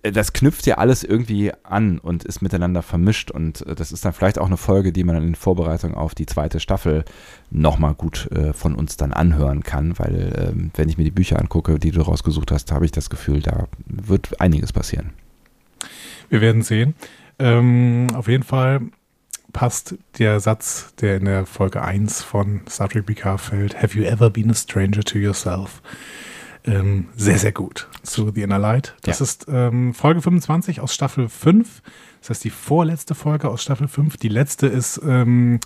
das 0.03 0.33
knüpft 0.33 0.67
ja 0.67 0.79
alles 0.79 1.03
irgendwie 1.03 1.53
an 1.65 1.99
und 1.99 2.25
ist 2.25 2.41
miteinander 2.41 2.83
vermischt 2.83 3.31
und 3.31 3.67
äh, 3.67 3.75
das 3.75 3.93
ist 3.93 4.05
dann 4.05 4.13
vielleicht 4.13 4.39
auch 4.39 4.47
eine 4.47 4.57
Folge, 4.57 4.93
die 4.93 5.05
man 5.05 5.17
in 5.17 5.35
Vorbereitung 5.35 5.95
auf 5.95 6.15
die 6.15 6.27
zweite 6.27 6.61
Staffel 6.61 7.05
nochmal 7.51 7.95
gut 7.95 8.31
äh, 8.33 8.53
von 8.53 8.75
uns 8.75 8.97
dann 8.97 9.13
anhören 9.13 9.63
kann, 9.63 9.99
weil 9.99 10.53
ähm, 10.55 10.71
wenn 10.75 10.89
ich 10.89 10.99
mir 10.99 11.05
die 11.05 11.11
Bücher 11.11 11.39
angucke, 11.39 11.79
die 11.79 11.91
du 11.91 12.03
rausgesucht 12.03 12.53
hast, 12.53 12.71
habe 12.71 12.85
ich 12.85 12.93
das 12.93 13.11
Gefühl, 13.11 13.41
da 13.41 13.67
wird 13.87 14.41
einiges 14.41 14.73
passieren. 14.73 15.13
Wir 16.29 16.41
werden 16.41 16.63
sehen. 16.63 16.95
Ähm, 17.39 18.09
auf 18.15 18.29
jeden 18.29 18.43
Fall 18.43 18.81
passt 19.53 19.97
der 20.19 20.41
Satz, 20.41 20.95
der 21.01 21.17
in 21.17 21.27
der 21.27 21.47
Folge 21.47 21.83
1 21.83 22.23
von 22.23 22.63
Star 22.69 22.89
Trek 22.89 23.07
PK 23.07 23.39
fällt, 23.39 23.83
Have 23.83 23.99
you 23.99 24.05
ever 24.05 24.31
been 24.31 24.51
a 24.51 24.55
stranger 24.55 25.03
to 25.03 25.19
yourself? 25.19 25.83
Ähm, 26.65 27.09
sehr, 27.17 27.39
sehr 27.39 27.53
gut 27.53 27.89
zu 28.03 28.31
The 28.33 28.43
Inner 28.43 28.59
Light. 28.59 28.95
Das 29.03 29.19
ja. 29.19 29.25
ist 29.25 29.47
ähm, 29.49 29.95
Folge 29.95 30.23
25 30.23 30.81
aus 30.81 30.95
Staffel 30.95 31.29
5. 31.29 31.83
Das 32.21 32.31
heißt, 32.31 32.45
die 32.45 32.51
vorletzte 32.51 33.15
Folge 33.15 33.49
aus 33.49 33.63
Staffel 33.63 33.89
5. 33.89 34.17
Die 34.17 34.29
letzte 34.29 34.69
ist 34.69 35.01
ähm, 35.05 35.59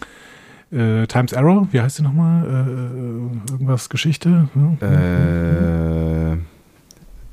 äh, 0.73 1.07
Times 1.07 1.35
Arrow. 1.35 1.69
Wie 1.71 1.81
heißt 1.81 1.97
sie 1.97 2.03
nochmal? 2.03 2.45
Äh, 2.45 2.49
äh, 2.49 3.53
irgendwas 3.53 3.91
Geschichte? 3.91 4.49
Äh, 4.81 4.87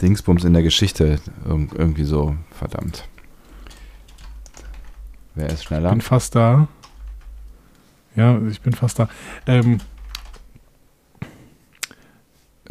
Dingsbums 0.03 0.43
in 0.43 0.53
der 0.53 0.63
Geschichte. 0.63 1.19
Ir 1.45 1.67
irgendwie 1.75 2.03
so, 2.03 2.35
verdammt. 2.51 3.07
Wer 5.33 5.49
ist 5.49 5.63
schneller? 5.63 5.89
Ich 5.89 5.93
bin 5.93 6.01
fast 6.01 6.35
da. 6.35 6.67
Ja, 8.15 8.39
ich 8.47 8.61
bin 8.61 8.73
fast 8.73 8.99
da. 8.99 9.09
Ähm, 9.47 9.79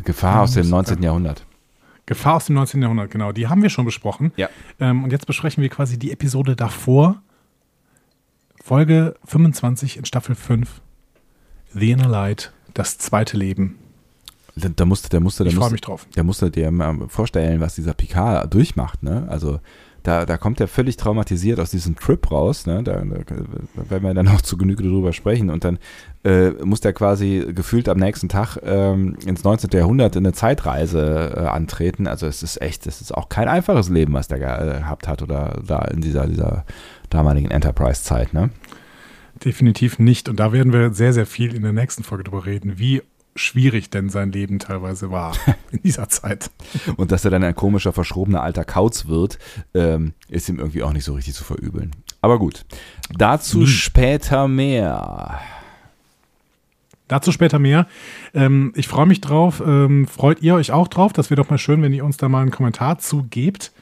Gefahr 0.04 0.42
aus 0.42 0.52
dem 0.52 0.68
19. 0.68 1.02
Jahrhundert. 1.02 1.44
Gefahr 2.06 2.34
aus 2.34 2.46
dem 2.46 2.56
19. 2.56 2.82
Jahrhundert, 2.82 3.10
genau. 3.10 3.32
Die 3.32 3.48
haben 3.48 3.62
wir 3.62 3.70
schon 3.70 3.84
besprochen. 3.84 4.32
Ja. 4.36 4.48
Ähm, 4.78 5.04
und 5.04 5.10
jetzt 5.10 5.26
besprechen 5.26 5.62
wir 5.62 5.70
quasi 5.70 5.98
die 5.98 6.12
Episode 6.12 6.54
davor. 6.54 7.22
Folge 8.62 9.14
25 9.24 9.96
in 9.96 10.04
Staffel 10.04 10.34
5. 10.34 10.80
The 11.72 11.90
Inner 11.90 12.08
Light, 12.08 12.52
das 12.74 12.98
zweite 12.98 13.36
Leben. 13.36 13.78
Da, 14.54 14.68
da 14.68 14.84
musste, 14.84 15.08
der 15.08 15.20
musste, 15.20 15.44
der 15.44 15.52
ich 15.52 15.58
freue 15.58 15.70
mich 15.70 15.80
drauf. 15.80 16.06
Der 16.14 16.24
musste 16.24 16.50
dir 16.50 16.70
mal 16.70 17.08
vorstellen, 17.08 17.60
was 17.60 17.74
dieser 17.74 17.94
Picard 17.94 18.52
durchmacht, 18.52 19.02
ne? 19.02 19.26
Also 19.28 19.60
da, 20.02 20.26
da 20.26 20.36
kommt 20.36 20.60
er 20.60 20.68
völlig 20.68 20.96
traumatisiert 20.96 21.60
aus 21.60 21.70
diesem 21.70 21.94
Trip 21.94 22.30
raus. 22.30 22.66
Ne? 22.66 22.82
Da, 22.82 23.02
da 23.02 23.90
werden 23.90 24.02
wir 24.02 24.14
dann 24.14 24.28
auch 24.28 24.40
zu 24.40 24.56
Genüge 24.56 24.82
drüber 24.82 25.12
sprechen. 25.12 25.48
Und 25.48 25.64
dann 25.64 25.78
äh, 26.24 26.50
muss 26.64 26.80
der 26.80 26.92
quasi 26.92 27.46
gefühlt 27.54 27.88
am 27.88 27.98
nächsten 27.98 28.28
Tag 28.28 28.58
ähm, 28.64 29.16
ins 29.24 29.44
19. 29.44 29.70
Jahrhundert 29.72 30.16
in 30.16 30.26
eine 30.26 30.32
Zeitreise 30.32 31.34
äh, 31.36 31.40
antreten. 31.40 32.06
Also 32.06 32.26
es 32.26 32.42
ist 32.42 32.60
echt, 32.60 32.86
es 32.86 33.00
ist 33.00 33.14
auch 33.14 33.28
kein 33.28 33.48
einfaches 33.48 33.88
Leben, 33.88 34.12
was 34.12 34.28
der 34.28 34.40
gehabt 34.40 35.06
hat 35.06 35.22
oder 35.22 35.60
da 35.64 35.82
in 35.84 36.00
dieser, 36.00 36.26
dieser 36.26 36.64
damaligen 37.08 37.50
Enterprise-Zeit. 37.50 38.34
Ne? 38.34 38.50
Definitiv 39.44 40.00
nicht. 40.00 40.28
Und 40.28 40.40
da 40.40 40.52
werden 40.52 40.72
wir 40.72 40.92
sehr, 40.94 41.12
sehr 41.12 41.26
viel 41.26 41.54
in 41.54 41.62
der 41.62 41.72
nächsten 41.72 42.02
Folge 42.02 42.24
drüber 42.24 42.44
reden, 42.44 42.78
wie 42.78 43.02
schwierig 43.34 43.90
denn 43.90 44.08
sein 44.08 44.32
Leben 44.32 44.58
teilweise 44.58 45.10
war 45.10 45.34
in 45.70 45.82
dieser 45.82 46.08
Zeit. 46.08 46.50
Und 46.96 47.12
dass 47.12 47.24
er 47.24 47.30
dann 47.30 47.44
ein 47.44 47.54
komischer, 47.54 47.92
verschrobener 47.92 48.42
alter 48.42 48.64
Kauz 48.64 49.06
wird, 49.06 49.38
ähm, 49.74 50.14
ist 50.28 50.48
ihm 50.48 50.58
irgendwie 50.58 50.82
auch 50.82 50.92
nicht 50.92 51.04
so 51.04 51.14
richtig 51.14 51.34
zu 51.34 51.44
verübeln. 51.44 51.92
Aber 52.20 52.38
gut, 52.38 52.64
dazu 53.16 53.60
Nie. 53.60 53.66
später 53.66 54.48
mehr. 54.48 55.40
Dazu 57.08 57.32
später 57.32 57.58
mehr. 57.58 57.86
Ähm, 58.32 58.72
ich 58.74 58.88
freue 58.88 59.06
mich 59.06 59.20
drauf. 59.20 59.62
Ähm, 59.64 60.06
freut 60.06 60.40
ihr 60.40 60.54
euch 60.54 60.72
auch 60.72 60.88
drauf? 60.88 61.12
Das 61.12 61.30
wäre 61.30 61.42
doch 61.42 61.50
mal 61.50 61.58
schön, 61.58 61.82
wenn 61.82 61.92
ihr 61.92 62.04
uns 62.04 62.16
da 62.16 62.28
mal 62.28 62.40
einen 62.40 62.50
Kommentar 62.50 62.98
zugebt. 62.98 63.72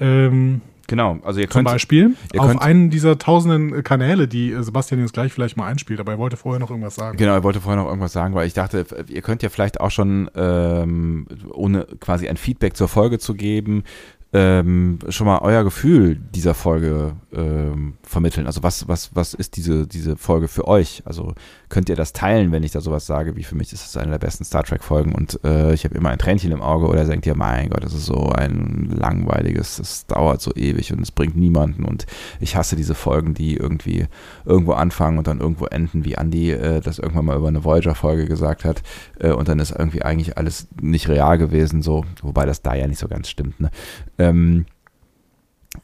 Ähm, 0.00 0.60
Genau, 0.88 1.18
also 1.22 1.38
ihr 1.38 1.46
könnt. 1.46 1.68
Zum 1.68 1.74
Beispiel 1.74 2.16
ihr 2.32 2.42
auf 2.42 2.60
einen 2.60 2.88
dieser 2.88 3.18
tausenden 3.18 3.84
Kanäle, 3.84 4.26
die 4.26 4.52
äh, 4.52 4.62
Sebastian 4.62 5.00
jetzt 5.02 5.12
gleich 5.12 5.32
vielleicht 5.32 5.56
mal 5.58 5.66
einspielt, 5.66 6.00
aber 6.00 6.12
er 6.12 6.18
wollte 6.18 6.38
vorher 6.38 6.58
noch 6.58 6.70
irgendwas 6.70 6.94
sagen. 6.94 7.18
Genau, 7.18 7.34
er 7.34 7.44
wollte 7.44 7.60
vorher 7.60 7.80
noch 7.80 7.88
irgendwas 7.88 8.14
sagen, 8.14 8.34
weil 8.34 8.46
ich 8.46 8.54
dachte, 8.54 8.86
ihr 9.06 9.20
könnt 9.20 9.42
ja 9.42 9.50
vielleicht 9.50 9.80
auch 9.80 9.90
schon, 9.90 10.30
ähm, 10.34 11.26
ohne 11.52 11.86
quasi 12.00 12.26
ein 12.26 12.38
Feedback 12.38 12.74
zur 12.74 12.88
Folge 12.88 13.18
zu 13.18 13.34
geben, 13.34 13.84
ähm, 14.32 14.98
schon 15.08 15.26
mal 15.26 15.38
euer 15.38 15.64
Gefühl 15.64 16.16
dieser 16.16 16.52
Folge 16.52 17.12
ähm, 17.32 17.94
vermitteln. 18.02 18.46
Also 18.46 18.62
was, 18.62 18.86
was, 18.86 19.14
was 19.14 19.32
ist 19.32 19.56
diese, 19.56 19.86
diese 19.86 20.16
Folge 20.16 20.48
für 20.48 20.68
euch? 20.68 21.02
Also 21.06 21.34
könnt 21.70 21.88
ihr 21.88 21.96
das 21.96 22.12
teilen, 22.12 22.52
wenn 22.52 22.62
ich 22.62 22.72
da 22.72 22.82
sowas 22.82 23.06
sage, 23.06 23.36
wie 23.36 23.42
für 23.42 23.54
mich 23.54 23.72
ist 23.72 23.86
es 23.86 23.96
eine 23.96 24.10
der 24.10 24.18
besten 24.18 24.44
Star 24.44 24.64
Trek-Folgen 24.64 25.14
und 25.14 25.42
äh, 25.44 25.72
ich 25.72 25.84
habe 25.84 25.94
immer 25.94 26.10
ein 26.10 26.18
Tränchen 26.18 26.52
im 26.52 26.60
Auge 26.60 26.88
oder 26.88 27.06
denkt 27.06 27.24
ihr, 27.26 27.34
mein 27.34 27.70
Gott, 27.70 27.82
das 27.82 27.94
ist 27.94 28.04
so 28.04 28.28
ein 28.28 28.90
langweiliges, 28.94 29.78
es 29.78 30.06
dauert 30.06 30.42
so 30.42 30.54
ewig 30.54 30.92
und 30.92 31.00
es 31.00 31.10
bringt 31.10 31.36
niemanden 31.36 31.84
und 31.84 32.04
ich 32.38 32.54
hasse 32.54 32.76
diese 32.76 32.94
Folgen, 32.94 33.32
die 33.32 33.56
irgendwie 33.56 34.08
irgendwo 34.44 34.72
anfangen 34.72 35.16
und 35.16 35.26
dann 35.26 35.40
irgendwo 35.40 35.66
enden, 35.66 36.04
wie 36.04 36.14
Andy 36.14 36.50
äh, 36.50 36.80
das 36.82 36.98
irgendwann 36.98 37.24
mal 37.24 37.36
über 37.38 37.48
eine 37.48 37.64
Voyager-Folge 37.64 38.26
gesagt 38.26 38.66
hat 38.66 38.82
äh, 39.20 39.30
und 39.30 39.48
dann 39.48 39.58
ist 39.58 39.70
irgendwie 39.70 40.02
eigentlich 40.02 40.36
alles 40.36 40.68
nicht 40.80 41.08
real 41.08 41.38
gewesen, 41.38 41.80
so, 41.80 42.04
wobei 42.20 42.44
das 42.44 42.60
da 42.60 42.74
ja 42.74 42.86
nicht 42.86 42.98
so 42.98 43.08
ganz 43.08 43.30
stimmt, 43.30 43.58
ne? 43.58 43.70
Ähm, 44.18 44.66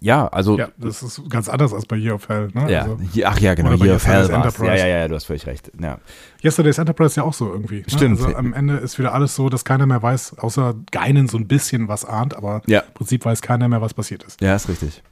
ja, 0.01 0.27
also. 0.29 0.59
Ja, 0.59 0.69
das 0.77 1.03
ist 1.03 1.23
ganz 1.31 1.49
anders 1.49 1.73
als 1.73 1.87
bei 1.87 1.97
Year 1.97 2.15
of 2.15 2.29
Hell. 2.29 2.49
Ne? 2.53 2.71
Ja, 2.71 2.83
also, 2.83 2.99
ach 3.25 3.39
ja, 3.39 3.55
genau. 3.55 3.73
Year 3.75 3.97
of 3.97 4.07
Hell 4.07 4.29
war 4.29 4.67
Ja, 4.67 4.75
ja, 4.75 4.87
ja, 4.87 5.09
du 5.09 5.15
hast 5.15 5.25
völlig 5.25 5.47
recht. 5.47 5.71
Ja. 5.81 5.99
Yesterday's 6.43 6.79
Enterprise 6.79 7.13
ist 7.13 7.17
ja 7.17 7.23
auch 7.23 7.35
so 7.35 7.51
irgendwie. 7.51 7.79
Ne? 7.79 7.85
Stimmt. 7.89 8.21
Also 8.21 8.37
am 8.37 8.53
Ende 8.53 8.77
ist 8.77 8.99
wieder 8.99 9.15
alles 9.15 9.35
so, 9.35 9.49
dass 9.49 9.65
keiner 9.65 9.87
mehr 9.87 10.03
weiß, 10.03 10.39
außer 10.39 10.75
Geinen 10.91 11.29
so 11.29 11.39
ein 11.39 11.47
bisschen 11.47 11.89
was 11.89 12.05
ahnt, 12.05 12.37
aber 12.37 12.63
ja. 12.67 12.81
im 12.81 12.95
Prinzip 12.95 13.25
weiß 13.25 13.43
keiner 13.43 13.69
mehr, 13.69 13.81
was 13.81 13.95
passiert 13.95 14.23
ist. 14.25 14.41
Ja, 14.41 14.55
ist 14.55 14.69
richtig. 14.69 15.03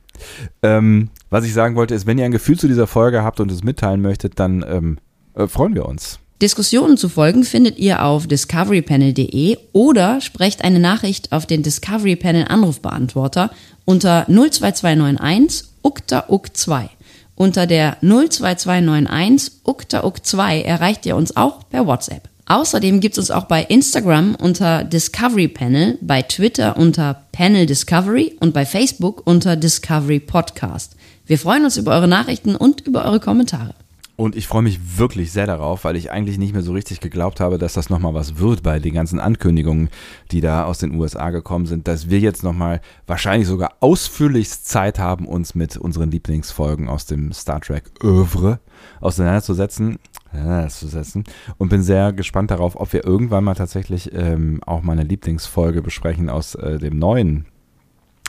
Ähm, 0.63 1.11
was 1.31 1.45
ich 1.45 1.53
sagen 1.53 1.75
wollte, 1.75 1.95
ist, 1.95 2.07
wenn 2.07 2.19
ihr 2.19 2.25
ein 2.25 2.33
Gefühl 2.33 2.59
zu 2.59 2.69
dieser 2.69 2.87
Folge 2.87 3.23
habt 3.23 3.41
und 3.41 3.51
es 3.51 3.65
mitteilen 3.65 4.03
möchtet, 4.03 4.39
dann 4.39 4.65
ähm, 4.67 4.99
äh, 5.35 5.47
freuen 5.47 5.75
wir 5.75 5.87
uns. 5.87 6.19
Diskussionen 6.43 6.97
zu 6.97 7.09
folgen 7.09 7.45
findet 7.45 7.79
ihr 7.79 8.05
auf 8.05 8.27
discoverypanel.de 8.27 9.59
oder 9.73 10.21
sprecht 10.21 10.65
eine 10.65 10.81
Nachricht 10.81 11.31
auf 11.31 11.47
den 11.47 11.63
Discovery 11.63 12.17
Panel 12.17 12.47
Anrufbeantworter 12.49 13.53
unter 13.85 14.27
02291 14.27 15.69
ukta 15.83 16.25
uk 16.29 16.57
2. 16.57 16.91
Unter 17.37 17.69
der 17.69 17.97
02291 18.01 19.61
ukta 19.63 20.03
uk 20.03 20.27
2 20.27 20.63
erreicht 20.63 21.07
ihr 21.07 21.15
uns 21.15 21.37
auch 21.37 21.69
per 21.69 21.87
WhatsApp. 21.87 22.29
Außerdem 22.47 22.99
gibt 22.99 23.17
es 23.17 23.21
uns 23.21 23.31
auch 23.31 23.45
bei 23.45 23.63
Instagram 23.63 24.35
unter 24.35 24.83
Discovery 24.83 25.47
Panel, 25.47 25.97
bei 26.01 26.23
Twitter 26.23 26.77
unter 26.77 27.23
Panel 27.31 27.67
Discovery 27.67 28.37
und 28.41 28.53
bei 28.53 28.67
Facebook 28.67 29.23
unter 29.29 29.55
Discovery 29.55 30.19
Podcast. 30.19 30.97
Wir 31.25 31.39
freuen 31.39 31.65
uns 31.65 31.77
über 31.77 31.93
eure 31.93 32.09
Nachrichten 32.09 32.57
und 32.57 32.81
über 32.81 33.05
eure 33.05 33.21
Kommentare. 33.21 33.75
Und 34.23 34.37
ich 34.37 34.47
freue 34.47 34.63
mich 34.63 34.99
wirklich 34.99 35.33
sehr 35.33 35.49
darauf, 35.49 35.83
weil 35.83 35.97
ich 35.97 36.13
eigentlich 36.13 36.39
nicht 36.39 36.53
mehr 36.53 36.63
so 36.63 36.73
richtig 36.73 37.01
geglaubt 37.01 37.41
habe, 37.41 37.59
dass 37.59 37.73
das 37.73 37.91
nochmal 37.91 38.15
was 38.15 38.39
wird 38.39 38.63
bei 38.63 38.79
den 38.79 38.95
ganzen 38.95 39.19
Ankündigungen, 39.19 39.89
die 40.31 40.41
da 40.41 40.65
aus 40.65 40.79
den 40.79 40.95
USA 40.95 41.31
gekommen 41.31 41.67
sind, 41.67 41.89
dass 41.89 42.09
wir 42.09 42.21
jetzt 42.21 42.45
nochmal 42.45 42.81
wahrscheinlich 43.09 43.49
sogar 43.49 43.73
ausführlichst 43.81 44.69
Zeit 44.69 45.01
haben, 45.01 45.27
uns 45.27 45.57
mit 45.57 45.77
unseren 45.77 46.13
Lieblingsfolgen 46.13 46.89
aus 46.89 47.05
dem 47.07 47.33
Star 47.33 47.61
Trek 47.61 47.91
Oeuvre 48.01 48.61
auseinanderzusetzen. 49.01 49.99
Auseinanderzusetzen. 50.31 51.25
Und 51.59 51.71
bin 51.71 51.83
sehr 51.83 52.13
gespannt 52.13 52.53
darauf, 52.53 52.77
ob 52.77 52.93
wir 52.93 53.05
irgendwann 53.05 53.43
mal 53.43 53.55
tatsächlich 53.55 54.15
ähm, 54.15 54.61
auch 54.65 54.83
meine 54.83 55.03
Lieblingsfolge 55.03 55.83
besprechen 55.83 56.31
aus 56.31 56.55
äh, 56.55 56.79
dem 56.79 56.97
neuen 56.97 57.47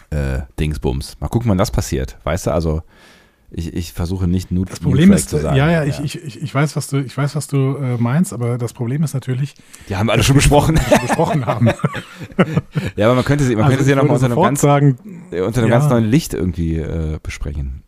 äh, 0.10 0.39
Dingsbums. 0.60 1.17
Mal 1.19 1.27
gucken, 1.27 1.51
wann 1.51 1.60
das 1.60 1.69
passiert. 1.69 2.17
Weißt 2.23 2.47
du, 2.47 2.51
also 2.51 2.82
ich, 3.56 3.74
ich 3.74 3.94
versuche 3.94 4.28
nicht 4.28 4.52
nur 4.52 4.66
das 4.66 4.80
Problem 4.80 5.12
ist, 5.13 5.30
zu 5.30 5.38
sagen. 5.38 5.56
Ja, 5.56 5.70
ja, 5.70 5.84
ich, 5.84 6.00
ich, 6.00 6.42
ich 6.42 6.56
weiß, 6.56 6.76
was 6.76 6.88
du, 6.88 6.98
ich 6.98 7.16
weiß, 7.16 7.36
was 7.36 7.48
du 7.48 7.78
äh, 7.78 7.98
meinst, 7.98 8.34
aber 8.34 8.58
das 8.58 8.74
Problem 8.74 9.04
ist 9.04 9.13
natürlich. 9.13 9.54
Die 9.89 9.96
haben 9.96 10.10
alle 10.10 10.24
schon 10.24 10.36
besprochen. 10.36 10.78
Schon 10.78 11.08
besprochen 11.08 11.46
haben. 11.46 11.70
ja, 12.96 13.06
aber 13.06 13.16
man 13.16 13.24
könnte 13.24 13.44
sie, 13.44 13.56
man 13.56 13.66
also 13.66 13.72
könnte 13.72 13.86
sie 13.86 13.92
ja 13.92 13.96
nochmal 13.96 14.16
unter 14.16 14.26
einem 14.26 14.42
ganz, 14.42 14.62
sagen, 14.62 14.98
unter 15.32 15.62
einem 15.62 15.72
ja. 15.72 15.78
ganz 15.78 15.89
neuen 15.89 16.06
Licht 16.06 16.34
irgendwie 16.34 16.78
äh, 16.78 17.20
besprechen. 17.22 17.83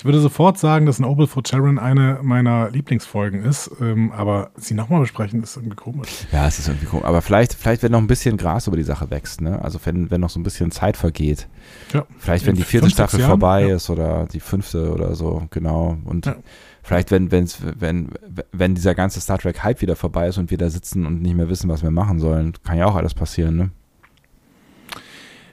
Ich 0.00 0.06
würde 0.06 0.18
sofort 0.18 0.56
sagen, 0.56 0.86
dass 0.86 0.98
Noble 0.98 1.26
for 1.26 1.42
Sharon 1.46 1.78
eine 1.78 2.20
meiner 2.22 2.70
Lieblingsfolgen 2.70 3.44
ist, 3.44 3.70
ähm, 3.82 4.12
aber 4.12 4.50
sie 4.56 4.72
nochmal 4.72 5.00
besprechen 5.00 5.42
ist 5.42 5.58
irgendwie 5.58 5.76
komisch. 5.76 6.26
Ja, 6.32 6.46
es 6.46 6.58
ist 6.58 6.68
irgendwie 6.68 6.86
komisch. 6.86 7.04
Aber 7.04 7.20
vielleicht, 7.20 7.52
vielleicht, 7.52 7.82
wenn 7.82 7.92
noch 7.92 7.98
ein 7.98 8.06
bisschen 8.06 8.38
Gras 8.38 8.66
über 8.66 8.78
die 8.78 8.82
Sache 8.82 9.10
wächst, 9.10 9.42
ne? 9.42 9.62
Also 9.62 9.78
wenn, 9.84 10.10
wenn 10.10 10.22
noch 10.22 10.30
so 10.30 10.40
ein 10.40 10.42
bisschen 10.42 10.70
Zeit 10.70 10.96
vergeht. 10.96 11.48
Ja. 11.92 12.06
Vielleicht, 12.18 12.46
wenn 12.46 12.54
die 12.54 12.62
vierte 12.62 12.88
Staffel 12.88 13.20
vorbei 13.20 13.66
ja. 13.66 13.76
ist 13.76 13.90
oder 13.90 14.24
die 14.24 14.40
fünfte 14.40 14.90
oder 14.90 15.14
so, 15.14 15.46
genau. 15.50 15.98
Und 16.04 16.24
ja. 16.24 16.36
vielleicht, 16.82 17.10
wenn, 17.10 17.30
wenn's, 17.30 17.58
wenn, 17.60 18.08
wenn 18.52 18.74
dieser 18.74 18.94
ganze 18.94 19.20
Star 19.20 19.36
Trek-Hype 19.36 19.82
wieder 19.82 19.96
vorbei 19.96 20.28
ist 20.28 20.38
und 20.38 20.50
wir 20.50 20.56
da 20.56 20.70
sitzen 20.70 21.04
und 21.04 21.20
nicht 21.20 21.36
mehr 21.36 21.50
wissen, 21.50 21.68
was 21.68 21.82
wir 21.82 21.90
machen 21.90 22.20
sollen, 22.20 22.54
kann 22.64 22.78
ja 22.78 22.86
auch 22.86 22.96
alles 22.96 23.12
passieren, 23.12 23.54
ne? 23.54 23.70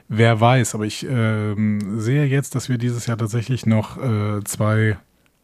Wer 0.08 0.40
weiß, 0.40 0.74
aber 0.74 0.86
ich 0.86 1.06
ähm, 1.08 2.00
sehe 2.00 2.24
jetzt, 2.24 2.54
dass 2.54 2.68
wir 2.68 2.78
dieses 2.78 3.06
Jahr 3.06 3.18
tatsächlich 3.18 3.66
noch 3.66 3.98
äh, 4.02 4.42
zwei 4.44 4.96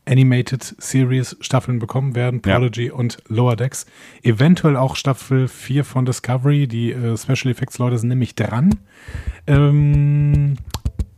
Animated 0.06 0.74
Series 0.78 1.36
Staffeln 1.40 1.78
bekommen 1.78 2.14
werden, 2.14 2.40
Prodigy 2.40 2.88
ja. 2.88 2.94
und 2.94 3.18
Lower 3.28 3.56
Decks. 3.56 3.86
Eventuell 4.22 4.76
auch 4.76 4.96
Staffel 4.96 5.48
4 5.48 5.84
von 5.84 6.04
Discovery. 6.06 6.66
Die 6.66 6.92
äh, 6.92 7.16
Special 7.16 7.52
Effects 7.52 7.78
Leute 7.78 7.98
sind 7.98 8.08
nämlich 8.08 8.34
dran. 8.34 8.74
Ähm, 9.46 10.56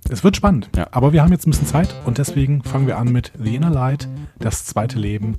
es 0.09 0.23
wird 0.23 0.37
spannend, 0.37 0.71
ja. 0.77 0.87
aber 0.93 1.13
wir 1.13 1.23
haben 1.23 1.33
jetzt 1.33 1.47
ein 1.47 1.51
bisschen 1.51 1.67
Zeit 1.67 1.95
und 2.05 2.19
deswegen 2.19 2.63
fangen 2.63 2.87
wir 2.87 2.97
an 2.97 3.11
mit 3.11 3.33
The 3.39 3.57
Inner 3.57 3.71
Light, 3.71 4.09
das 4.39 4.65
zweite 4.65 4.99
Leben, 5.01 5.39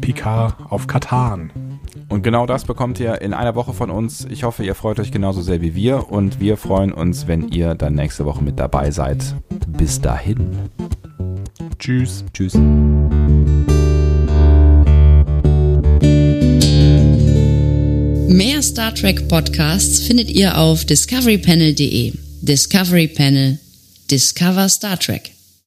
Picard 0.00 0.56
auf 0.68 0.86
Katan. 0.86 1.77
Und 2.08 2.22
genau 2.22 2.46
das 2.46 2.64
bekommt 2.64 3.00
ihr 3.00 3.20
in 3.20 3.34
einer 3.34 3.54
Woche 3.54 3.72
von 3.72 3.90
uns. 3.90 4.26
Ich 4.30 4.44
hoffe, 4.44 4.64
ihr 4.64 4.74
freut 4.74 5.00
euch 5.00 5.12
genauso 5.12 5.42
sehr 5.42 5.60
wie 5.60 5.74
wir 5.74 6.10
und 6.10 6.40
wir 6.40 6.56
freuen 6.56 6.92
uns, 6.92 7.26
wenn 7.26 7.48
ihr 7.48 7.74
dann 7.74 7.94
nächste 7.94 8.24
Woche 8.24 8.42
mit 8.42 8.58
dabei 8.58 8.90
seid. 8.90 9.34
Bis 9.66 10.00
dahin. 10.00 10.50
Tschüss. 11.78 12.24
Tschüss. 12.32 12.54
Mehr 18.28 18.62
Star 18.62 18.94
Trek 18.94 19.28
Podcasts 19.28 20.00
findet 20.00 20.30
ihr 20.30 20.58
auf 20.58 20.84
discoverypanel.de. 20.84 22.12
Discovery 22.42 23.08
Panel. 23.08 23.58
Discover 24.10 24.68
Star 24.68 24.98
Trek. 24.98 25.37